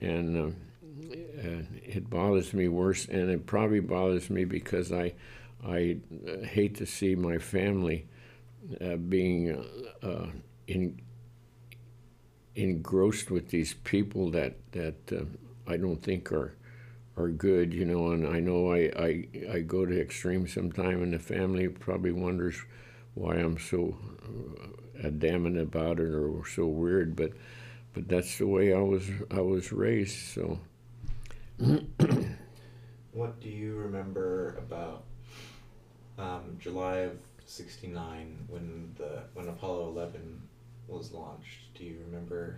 [0.00, 3.06] and uh, it bothers me worse.
[3.06, 5.14] And it probably bothers me because I
[5.66, 5.96] I
[6.44, 8.06] hate to see my family
[8.80, 9.64] uh, being
[10.02, 10.26] uh,
[10.66, 11.00] in
[12.56, 15.24] engrossed with these people that that uh,
[15.66, 16.54] I don't think are
[17.16, 18.10] are good, you know.
[18.12, 22.56] And I know I, I I go to extremes sometime, and the family probably wonders
[23.14, 27.32] why I'm so uh, adamant about it or so weird, but
[27.92, 30.16] but that's the way I was I was raised.
[30.16, 30.58] So.
[33.12, 35.04] what do you remember about
[36.18, 40.42] um, July of '69 when the when when Apollo 11
[40.88, 41.74] was launched.
[41.74, 42.56] Do you remember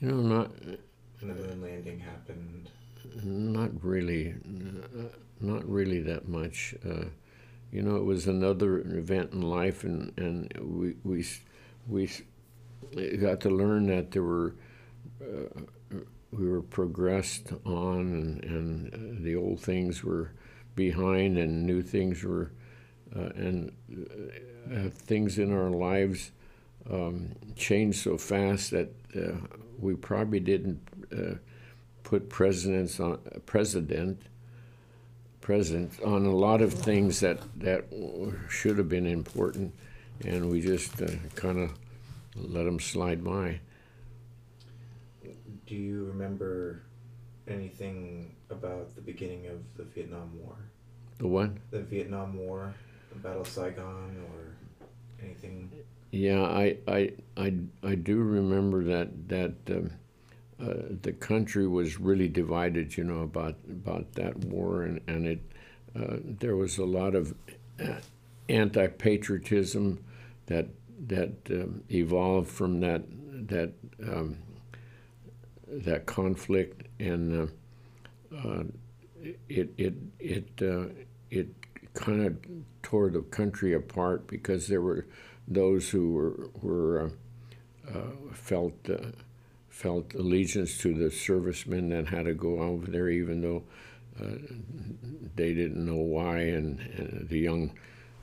[0.00, 0.50] You know, not
[1.20, 2.68] when the moon landing happened?
[3.24, 5.08] not really, uh,
[5.40, 6.74] not really that much.
[6.88, 7.04] Uh,
[7.72, 11.24] you know, it was another event in life, and and we we
[11.88, 12.10] we
[13.18, 14.54] got to learn that there were.
[15.22, 15.60] Uh,
[16.32, 20.32] we were progressed on, and, and uh, the old things were
[20.74, 22.52] behind, and new things were,
[23.16, 23.72] uh, and
[24.70, 26.30] uh, things in our lives
[26.90, 29.36] um, changed so fast that uh,
[29.78, 30.80] we probably didn't
[31.16, 31.34] uh,
[32.02, 34.22] put presidents on president
[35.42, 37.84] president on a lot of things that that
[38.48, 39.74] should have been important,
[40.24, 41.72] and we just uh, kind of
[42.36, 43.60] let them slide by.
[45.66, 46.82] Do you remember
[47.48, 50.56] anything about the beginning of the Vietnam War?
[51.18, 51.50] The what?
[51.70, 52.74] The Vietnam War,
[53.16, 54.54] Battle of Saigon, or
[55.22, 55.70] anything?
[56.10, 59.90] Yeah, I, I, I, I do remember that that um,
[60.60, 65.40] uh, the country was really divided, you know, about about that war, and and it
[65.96, 67.34] uh, there was a lot of
[67.82, 67.94] uh,
[68.48, 70.04] anti-patriotism
[70.46, 70.68] that
[71.06, 73.02] that um, evolved from that
[73.48, 73.72] that
[74.06, 74.38] um,
[75.66, 77.50] that conflict, and
[78.32, 78.64] uh, uh,
[79.48, 80.86] it it it uh,
[81.30, 81.48] it
[81.94, 82.36] kind of
[82.82, 85.06] tore the country apart because there were
[85.48, 87.12] those who were were
[87.90, 89.10] uh, uh, felt uh,
[89.68, 93.62] felt allegiance to the servicemen that had to go over there, even though
[94.20, 94.36] uh,
[95.34, 97.72] they didn't know why, and, and the young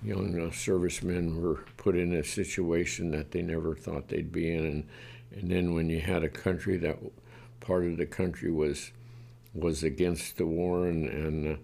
[0.02, 4.66] young uh, servicemen were put in a situation that they never thought they'd be in,
[4.66, 4.88] and
[5.32, 6.98] and then when you had a country that
[7.60, 8.92] part of the country was
[9.54, 11.60] was against the war, and and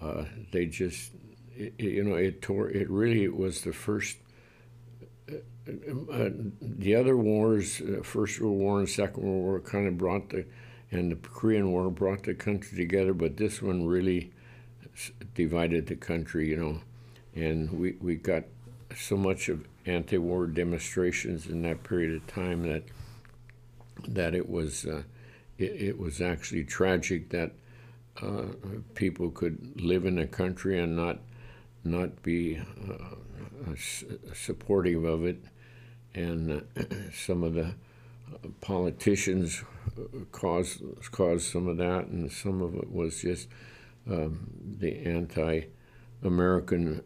[0.00, 1.12] uh, uh, they just
[1.56, 4.18] it, you know it tore it really was the first
[5.68, 6.30] uh,
[6.60, 10.44] the other wars, uh, First World War and Second World War, kind of brought the,
[10.92, 14.30] and the Korean War brought the country together, but this one really
[15.34, 16.80] divided the country, you know,
[17.34, 18.44] and we, we got
[18.96, 22.84] so much of anti-war demonstrations in that period of time that
[24.08, 25.02] that it was uh,
[25.58, 27.52] it, it was actually tragic that
[28.22, 28.44] uh,
[28.94, 31.18] people could live in a country and not
[31.86, 33.74] not be uh,
[34.34, 35.42] supportive of it,
[36.14, 36.60] and uh,
[37.12, 39.62] some of the uh, politicians
[40.32, 43.48] caused caused some of that, and some of it was just
[44.10, 47.02] um, the anti-American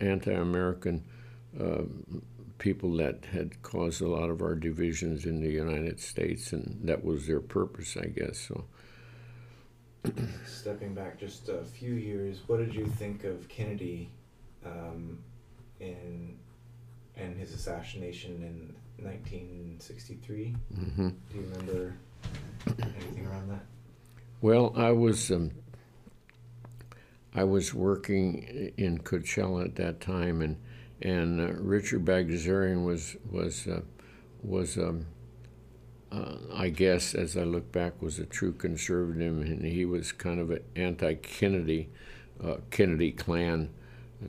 [0.00, 1.04] anti-American
[1.60, 1.82] uh,
[2.58, 7.04] people that had caused a lot of our divisions in the United States, and that
[7.04, 8.38] was their purpose, I guess.
[8.38, 8.64] So.
[10.46, 14.10] Stepping back just a few years, what did you think of Kennedy
[14.64, 15.18] um,
[15.80, 16.36] in
[17.16, 20.56] and his assassination in 1963?
[20.74, 21.94] hmm Do you remember
[22.66, 23.64] anything around that?
[24.40, 25.52] Well, I was um,
[27.34, 30.56] I was working in Coachella at that time, and
[31.00, 33.80] and uh, Richard Bagdasarian was was uh,
[34.42, 35.06] was um,
[36.12, 40.40] uh, I guess as I look back was a true conservative, and he was kind
[40.40, 41.88] of an anti-Kennedy,
[42.42, 43.70] uh, Kennedy clan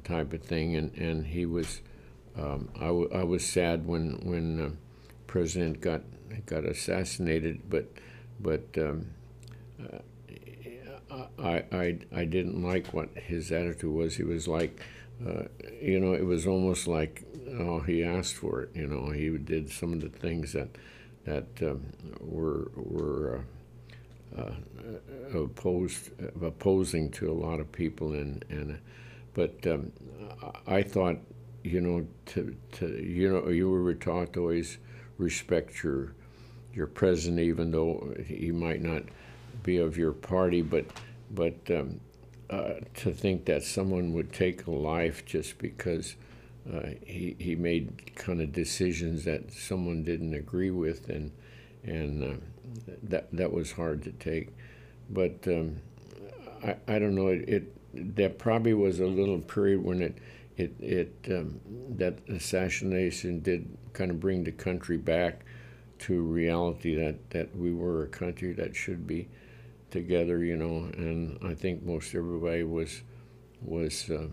[0.03, 1.81] type of thing, and and he was.
[2.35, 4.69] Um, I, w- I was sad when when uh,
[5.27, 6.01] President got
[6.47, 7.85] got assassinated, but
[8.39, 9.07] but um,
[11.39, 14.15] I, I, I didn't like what his attitude was.
[14.15, 14.79] He was like,
[15.25, 15.43] uh,
[15.81, 17.23] you know, it was almost like,
[17.59, 18.69] oh, he asked for it.
[18.73, 20.69] You know, he did some of the things that
[21.25, 21.83] that um,
[22.19, 23.45] were were
[24.37, 28.79] uh, uh, opposed opposing to a lot of people, and and
[29.33, 29.91] but um,
[30.67, 31.17] I I thought,
[31.63, 34.77] you know, to to you know, you were taught to always
[35.17, 36.13] respect your
[36.73, 39.03] your president, even though he might not
[39.63, 40.85] be of your party, but
[41.31, 41.99] but um,
[42.49, 46.15] uh, to think that someone would take a life just because
[46.71, 51.31] uh, he he made kind of decisions that someone didn't agree with, and
[51.83, 54.49] and uh, that that was hard to take.
[55.09, 55.77] But um,
[56.63, 60.17] I I don't know it, it that probably was a little period when it
[60.57, 61.59] it it um,
[61.97, 65.45] that assassination did kind of bring the country back
[65.99, 69.27] to reality that that we were a country that should be
[69.91, 73.01] together, you know, and I think most everybody was
[73.61, 74.27] was uh,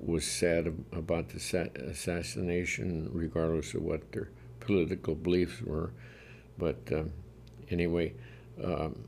[0.00, 4.30] was sad about the assassination, regardless of what their
[4.60, 5.92] political beliefs were.
[6.58, 7.12] But um,
[7.70, 8.14] anyway,
[8.62, 9.04] um,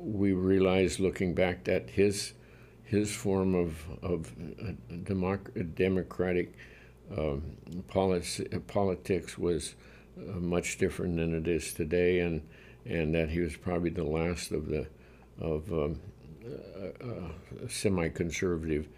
[0.00, 2.32] we realized looking back that his
[2.84, 4.72] his form of of uh,
[5.04, 6.54] democ- democratic
[7.16, 7.56] um,
[7.88, 9.74] policy, politics was
[10.18, 12.42] uh, much different than it is today, and
[12.84, 14.86] and that he was probably the last of the
[15.40, 16.00] of um,
[16.44, 18.95] uh, uh, semi-conservative uh,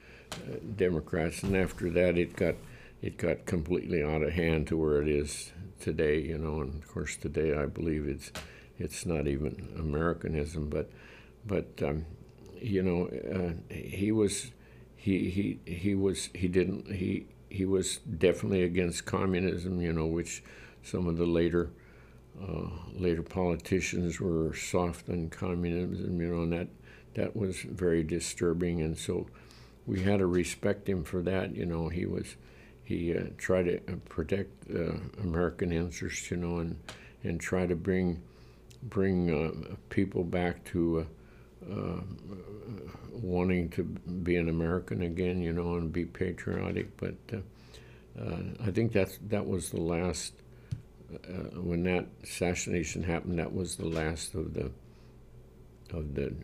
[0.77, 2.55] Democrats, and after that, it got
[3.03, 6.21] it got completely out of hand to where it is today.
[6.21, 8.33] You know, and of course, today I believe it's
[8.79, 10.91] it's not even Americanism, but
[11.47, 12.05] but um,
[12.61, 14.51] you know, uh, he was
[14.97, 19.81] he he he was he didn't he he was definitely against communism.
[19.81, 20.43] You know, which
[20.83, 21.71] some of the later
[22.41, 26.21] uh, later politicians were soft on communism.
[26.21, 26.69] You know, and that
[27.15, 29.27] that was very disturbing, and so
[29.89, 31.57] we had to respect him for that.
[31.57, 32.37] You know, he was
[32.85, 34.93] he uh, tried to uh, protect uh,
[35.23, 36.31] American interests.
[36.31, 36.77] You know, and
[37.25, 38.23] and try to bring
[38.83, 41.07] bring uh, people back to
[41.67, 42.01] uh, uh,
[43.13, 46.97] wanting to be an American again, you know, and be patriotic.
[46.99, 47.15] But
[48.63, 50.35] I think that's that was the last
[51.55, 53.39] when that assassination happened.
[53.39, 54.71] That was the last of the
[55.95, 56.35] of the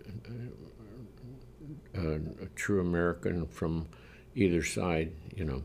[1.97, 2.19] uh,
[2.55, 3.89] true American from
[4.35, 5.63] either side, you know.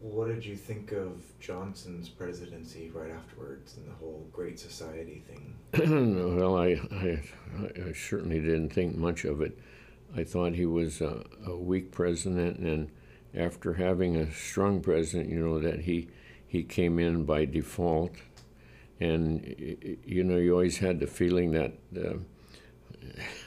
[0.00, 5.56] What did you think of Johnson's presidency right afterwards and the whole Great Society thing?
[6.38, 7.22] well, I, I,
[7.88, 9.58] I certainly didn't think much of it.
[10.16, 12.90] I thought he was a, a weak president, and
[13.34, 16.08] after having a strong president, you know, that he,
[16.46, 18.12] he came in by default.
[19.00, 21.72] And, you know, you always had the feeling that.
[21.96, 22.18] Uh,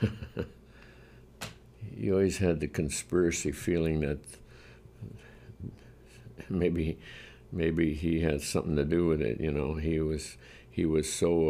[1.97, 4.19] you always had the conspiracy feeling that
[6.49, 6.97] maybe
[7.51, 9.39] maybe he had something to do with it.
[9.39, 10.37] You know, he was
[10.69, 11.49] he was so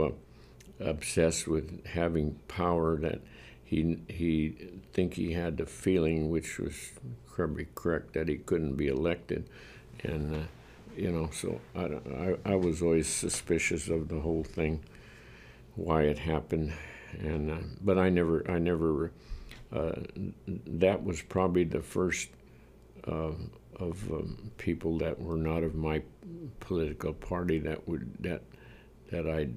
[0.80, 3.22] uh, obsessed with having power that
[3.64, 4.56] he he
[4.94, 6.92] think he had the feeling, which was
[7.34, 9.48] probably correct, that he couldn't be elected,
[10.04, 10.40] and uh,
[10.96, 11.86] you know, so I,
[12.46, 14.82] I I was always suspicious of the whole thing,
[15.76, 16.74] why it happened,
[17.20, 19.12] and uh, but I never I never.
[19.74, 19.94] Uh,
[20.68, 22.28] that was probably the first
[23.08, 23.32] uh,
[23.78, 26.02] of um, people that were not of my
[26.60, 28.42] political party that would that
[29.12, 29.50] that I,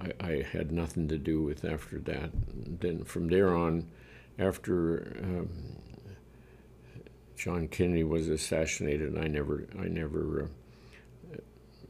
[0.00, 2.30] I I had nothing to do with after that.
[2.80, 3.86] Then from there on,
[4.38, 5.48] after um,
[7.36, 10.48] John Kennedy was assassinated, I never I never
[11.32, 11.36] uh,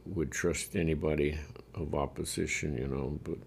[0.05, 1.37] would trust anybody
[1.75, 3.19] of opposition, you know.
[3.23, 3.37] But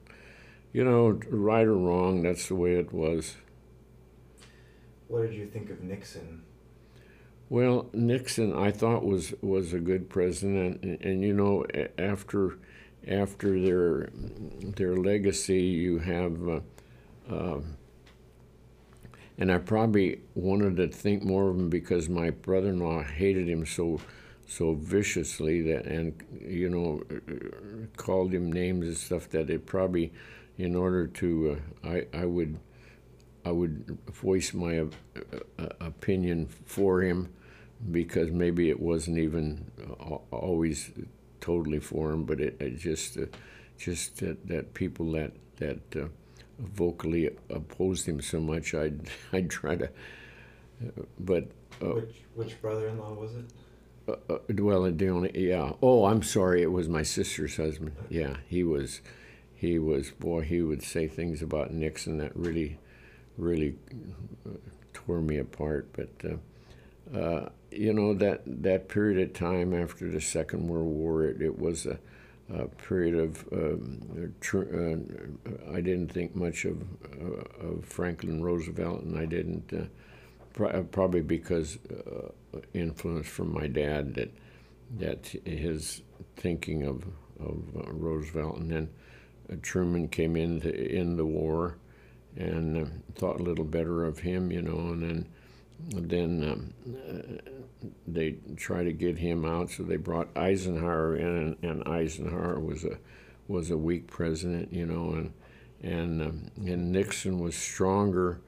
[0.74, 3.36] you know, right or wrong, that's the way it was.
[5.08, 6.42] What did you think of Nixon?
[7.48, 11.64] Well, Nixon, I thought was was a good president, and, and, you know,
[11.96, 12.58] after
[13.06, 14.10] after their
[14.76, 16.60] their legacy, you have, uh,
[17.30, 17.60] uh,
[19.38, 24.00] and I probably wanted to think more of him because my brother-in-law hated him so
[24.46, 27.02] so viciously that, and you know,
[27.96, 30.12] called him names and stuff that it probably,
[30.58, 32.58] in order to, uh, I I would.
[33.46, 34.86] I would voice my uh,
[35.58, 37.28] uh, opinion for him
[37.90, 39.70] because maybe it wasn't even
[40.30, 40.90] always
[41.42, 43.26] totally for him, but it, it just uh,
[43.76, 46.06] just that, that people that that uh,
[46.58, 49.90] vocally opposed him so much, I'd I'd try to.
[51.18, 51.48] but
[51.80, 53.44] which which brother-in-law was it?
[54.08, 55.72] Uh, well, the only yeah.
[55.82, 56.62] Oh, I'm sorry.
[56.62, 57.92] It was my sister's husband.
[58.08, 59.00] Yeah, he was.
[59.64, 60.42] He was boy.
[60.42, 62.78] He would say things about Nixon that really
[63.38, 63.76] really
[64.92, 65.88] tore me apart.
[65.92, 71.24] But uh, uh, you know that that period of time after the Second World War,
[71.24, 71.98] it, it was a,
[72.52, 73.48] a, period of.
[73.52, 76.82] Um, tr- uh, I didn't think much of
[77.18, 79.72] uh, of Franklin Roosevelt, and I didn't.
[79.72, 79.86] Uh,
[80.52, 81.78] Pr- probably because
[82.74, 84.30] influence from my dad that
[84.98, 86.02] that his
[86.36, 87.02] thinking of
[87.40, 88.88] of Roosevelt, and then
[89.62, 91.76] Truman came in to end the war
[92.36, 95.26] and uh, thought a little better of him, you know, and then
[95.90, 96.74] then um,
[97.08, 97.50] uh,
[98.06, 102.84] they tried to get him out, so they brought Eisenhower in, and, and, Eisenhower was
[102.84, 102.96] a
[103.48, 105.32] was a weak president, you know, and
[105.82, 108.40] and um, and Nixon was stronger.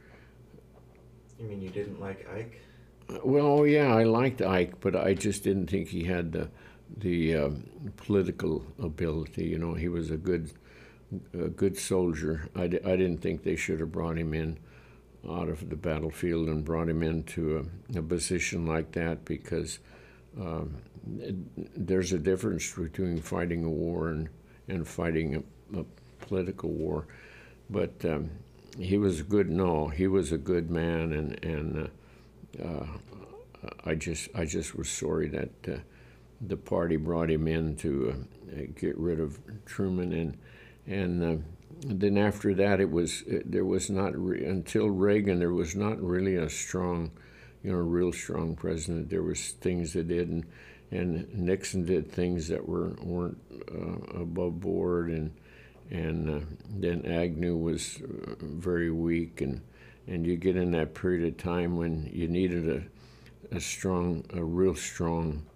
[1.39, 2.61] You mean you didn't like Ike?
[3.23, 6.49] Well, oh, yeah, I liked Ike, but I just didn't think he had the
[6.97, 7.65] the um,
[7.97, 9.45] political ability.
[9.45, 10.53] You know, he was a good
[11.35, 12.49] a good soldier.
[12.55, 14.59] I d- I didn't think they should have brought him in
[15.29, 19.81] out of the battlefield and brought him into a, a position like that because
[20.41, 20.77] um,
[21.19, 21.35] it,
[21.87, 24.29] there's a difference between fighting a war and,
[24.69, 25.85] and fighting a, a
[26.21, 27.07] political war.
[27.69, 28.31] But um,
[28.79, 31.91] he was good no he was a good man and and
[32.63, 32.87] uh, uh,
[33.85, 35.79] I just I just was sorry that uh,
[36.41, 40.37] the party brought him in to uh, get rid of Truman and
[40.87, 41.43] and uh,
[41.85, 46.37] then after that it was there was not re- until Reagan there was not really
[46.37, 47.11] a strong
[47.63, 49.11] you know real strong president.
[49.11, 50.45] There was things that did and
[50.91, 53.39] and Nixon did things that were weren't
[53.73, 55.33] uh, above board and
[55.91, 59.61] and uh, then Agnew was uh, very weak, and
[60.07, 64.43] and you get in that period of time when you needed a a strong, a
[64.43, 65.47] real strong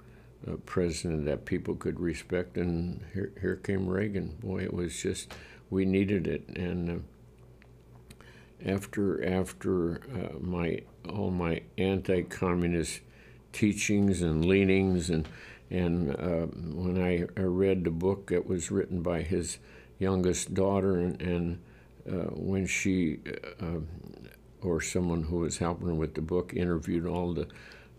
[0.48, 4.36] uh, president that people could respect, and here here came Reagan.
[4.40, 5.32] Boy, it was just
[5.70, 6.90] we needed it, and.
[6.90, 6.94] Uh,
[8.62, 13.00] after after uh, my all my anti-communist
[13.54, 15.26] teachings and leanings and
[15.70, 19.58] and uh, when I, I read the book that was written by his
[20.00, 21.60] youngest daughter, and, and
[22.08, 23.20] uh, when she
[23.60, 23.78] uh,
[24.62, 27.46] or someone who was helping her with the book interviewed all the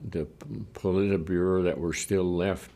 [0.09, 0.27] the
[0.73, 2.71] Politburo that were still left,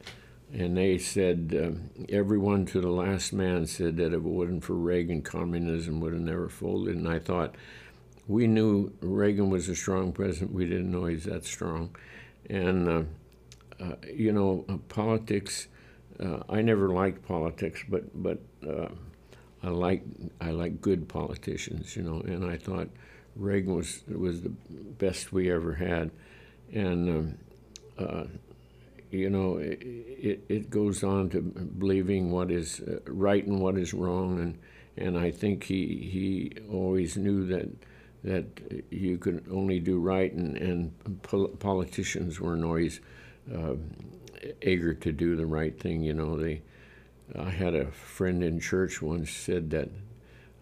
[0.54, 4.74] and they said uh, everyone to the last man said that if it wasn't for
[4.74, 6.96] Reagan, communism would have never folded.
[6.96, 7.56] And I thought
[8.28, 10.54] we knew Reagan was a strong president.
[10.54, 11.96] We didn't know he's that strong,
[12.50, 15.68] and uh, uh, you know politics.
[16.18, 18.40] Uh, I never liked politics, but but
[19.66, 20.04] I like
[20.40, 22.90] I like good politicians, you know, and I thought
[23.36, 26.12] Reagan was was the best we ever had,
[26.76, 27.38] and um,
[27.98, 28.26] uh,
[29.10, 33.94] you know it, it, goes on to believing what is uh, right and what is
[33.94, 34.60] wrong, and
[34.98, 37.70] and I think he he always knew that
[38.24, 38.46] that
[38.92, 43.00] you could only do right, and and pol- politicians weren't always
[43.54, 43.76] uh,
[44.62, 46.62] eager to do the right thing, you know they
[47.38, 49.90] I had a friend in church once said that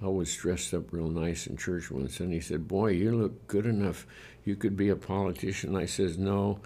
[0.02, 3.48] I was dressed up real nice in church once, and he said, "Boy, you look
[3.48, 4.06] good enough.
[4.46, 6.60] You could be a politician." I says, "No,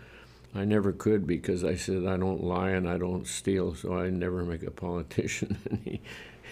[0.54, 4.10] I never could because I said I don't lie and I don't steal, so I
[4.10, 6.02] never make a politician." and he,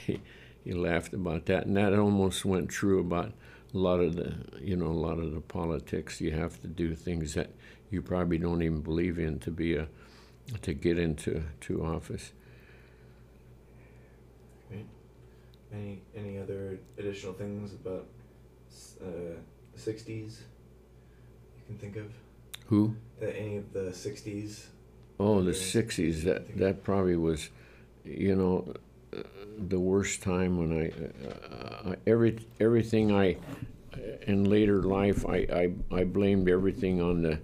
[0.05, 0.21] he
[0.63, 3.33] he laughed about that, and that almost went true about
[3.73, 6.21] a lot of the you know a lot of the politics.
[6.21, 7.51] You have to do things that
[7.89, 9.87] you probably don't even believe in to be a
[10.61, 12.31] to get into to office.
[15.73, 18.07] Any any other additional things about
[19.01, 19.35] uh,
[19.73, 20.54] the '60s you
[21.67, 22.11] can think of?
[22.67, 22.95] Who?
[23.19, 24.65] That any of the '60s?
[25.19, 26.23] Oh, the '60s.
[26.23, 27.49] That that probably was,
[28.03, 28.73] you know,
[29.15, 29.23] uh,
[29.57, 33.37] the worst time when I, uh, every everything I
[34.27, 37.39] in later life I, I I blamed everything on the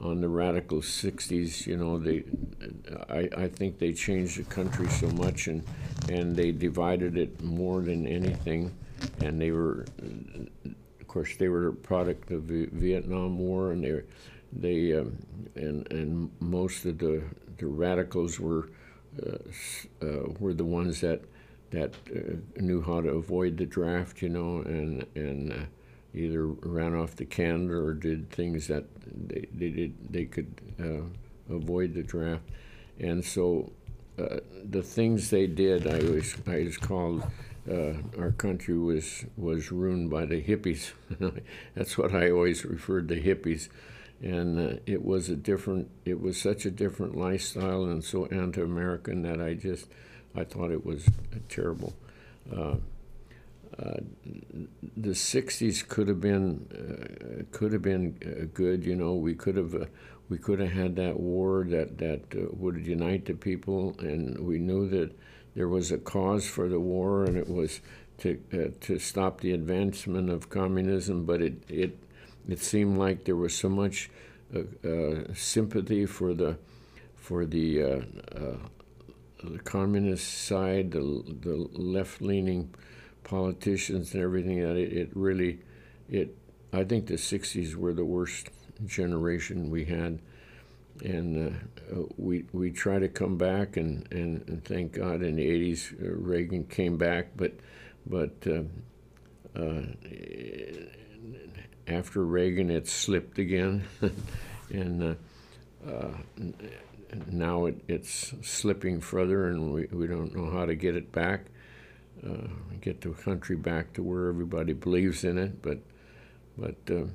[0.00, 2.24] on the radical 60s you know they
[3.08, 5.64] I, I think they changed the country so much and
[6.10, 8.76] and they divided it more than anything
[9.20, 9.86] and they were
[11.16, 14.02] course they were a product of the Vietnam War and they
[14.52, 15.16] they um,
[15.54, 17.22] and and most of the
[17.56, 18.68] the radicals were
[19.24, 19.38] uh,
[20.04, 21.22] uh, were the ones that
[21.70, 25.56] that uh, knew how to avoid the draft you know and and uh,
[26.12, 28.84] either ran off the Canada or did things that
[29.28, 32.44] they, they did they could uh, avoid the draft,
[33.00, 33.72] and so
[34.16, 37.22] the things they did, I was I was called.
[37.70, 40.92] Uh, our country was was ruined by the hippies.
[41.74, 43.68] That's what I always referred to hippies,
[44.22, 45.90] and uh, it was a different.
[46.04, 49.88] It was such a different lifestyle and so anti-American that I just
[50.36, 51.08] I thought it was
[51.48, 51.94] terrible.
[52.54, 52.76] Uh,
[53.82, 54.00] uh,
[54.96, 58.84] the '60s could have been uh, could have been uh, good.
[58.84, 59.88] You know, we could have
[60.28, 64.88] we could have had that war that that would unite the people, and we knew
[64.90, 65.12] that
[65.56, 67.80] there was a cause for the war, and it was
[68.18, 71.24] to uh, to stop the advancement of communism.
[71.24, 71.98] But it it
[72.48, 74.08] it seemed like there was so much
[74.54, 76.58] uh, uh, sympathy for the
[77.16, 78.04] for the
[79.42, 81.00] the communist side, the
[81.40, 82.72] the left leaning
[83.24, 85.58] politicians and everything that it, it really
[86.08, 86.36] it
[86.72, 88.50] I think the 60s were the worst
[88.84, 90.20] generation we had
[91.04, 91.75] and uh,
[92.16, 96.14] we we try to come back and, and, and thank God in the 80s uh,
[96.14, 97.52] Reagan came back but
[98.06, 98.62] but uh,
[99.58, 99.82] uh
[101.86, 103.84] after Reagan it slipped again
[104.70, 105.16] and
[107.30, 111.46] now it, it's slipping further and we, we don't know how to get it back
[112.24, 112.48] uh,
[112.80, 115.62] get the country back to where everybody believes in it.
[115.62, 115.78] But
[116.56, 117.06] but uh,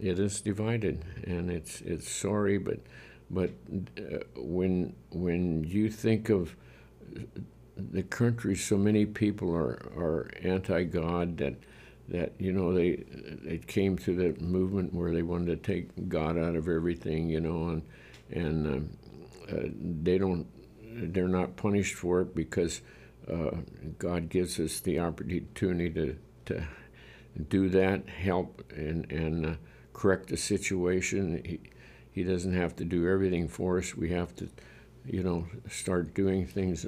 [0.00, 2.80] it is divided, and it's it's sorry, but
[3.32, 3.50] but
[3.98, 6.54] uh, when when you think of
[7.76, 11.54] the country, so many people are are anti-God that
[12.08, 13.04] that you know they
[13.44, 17.40] it came to the movement where they wanted to take God out of everything, you
[17.40, 17.82] know, and
[18.30, 18.90] and um,
[19.50, 19.68] uh,
[20.02, 20.46] they don't
[21.12, 22.82] they're not punished for it because
[23.32, 23.56] uh,
[23.98, 26.64] God gives us the opportunity to to
[27.48, 29.54] do that, help and and uh,
[29.94, 31.42] correct the situation.
[31.44, 31.60] He,
[32.12, 33.96] he doesn't have to do everything for us.
[33.96, 34.48] We have to,
[35.06, 36.86] you know, start doing things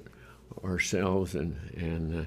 [0.63, 2.21] ourselves and and.
[2.23, 2.25] Uh,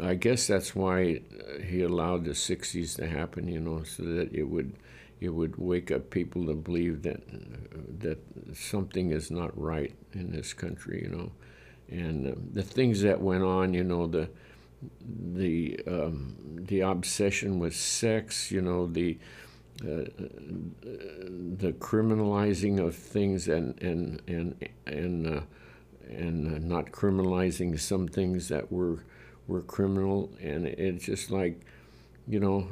[0.00, 1.22] I guess that's why
[1.64, 4.74] he allowed the '60s to happen, you know, so that it would
[5.20, 7.20] it would wake up people to believe that
[8.00, 8.18] that
[8.54, 11.32] something is not right in this country, you know,
[11.88, 14.28] and uh, the things that went on, you know, the
[15.10, 16.36] the um,
[16.68, 19.18] the obsession with sex, you know, the
[19.80, 25.40] the criminalizing of things and and and and uh,
[26.08, 29.04] and not criminalizing some things that were
[29.46, 31.62] were criminal, and it's just like,
[32.28, 32.68] you know,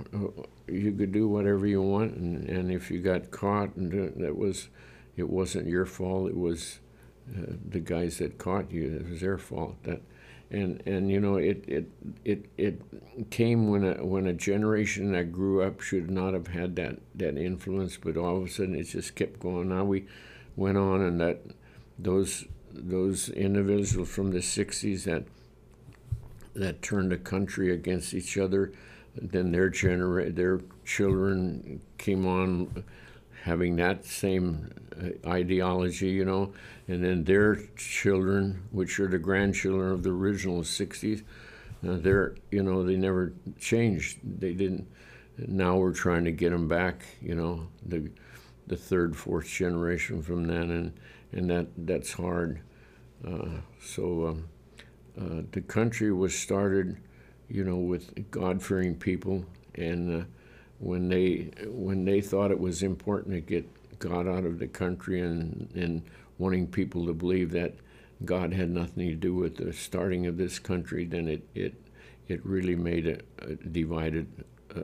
[0.68, 4.68] you could do whatever you want, and, and if you got caught, and that was,
[5.16, 6.28] it wasn't your fault.
[6.28, 6.80] It was
[7.34, 8.96] uh, the guys that caught you.
[9.00, 9.82] It was their fault.
[9.84, 10.02] That,
[10.50, 11.86] and and you know, it it
[12.24, 12.80] it it
[13.30, 17.36] came when a when a generation that grew up should not have had that that
[17.36, 19.68] influence, but all of a sudden it just kept going.
[19.68, 20.06] Now we
[20.54, 21.40] went on, and that
[21.98, 25.24] those those individuals from the '60s that
[26.54, 28.72] that turned the country against each other.
[29.14, 32.84] Then their genera- their children came on
[33.46, 34.70] having that same
[35.00, 36.52] uh, ideology, you know,
[36.88, 41.22] and then their children, which are the grandchildren of the original '60s,
[41.86, 44.18] uh, they're you know they never changed.
[44.22, 44.86] They didn't.
[45.38, 48.10] Now we're trying to get them back, you know, the
[48.66, 50.92] the third, fourth generation from then, and
[51.32, 52.60] and that that's hard.
[53.26, 54.26] Uh, so.
[54.26, 54.48] Um,
[55.18, 56.98] uh, the country was started,
[57.48, 60.24] you know, with God-fearing people, and uh,
[60.78, 63.66] when they when they thought it was important to get
[63.98, 66.02] God out of the country and and
[66.38, 67.74] wanting people to believe that
[68.24, 71.74] God had nothing to do with the starting of this country, then it it
[72.28, 74.26] it really made a, a divided
[74.74, 74.82] uh,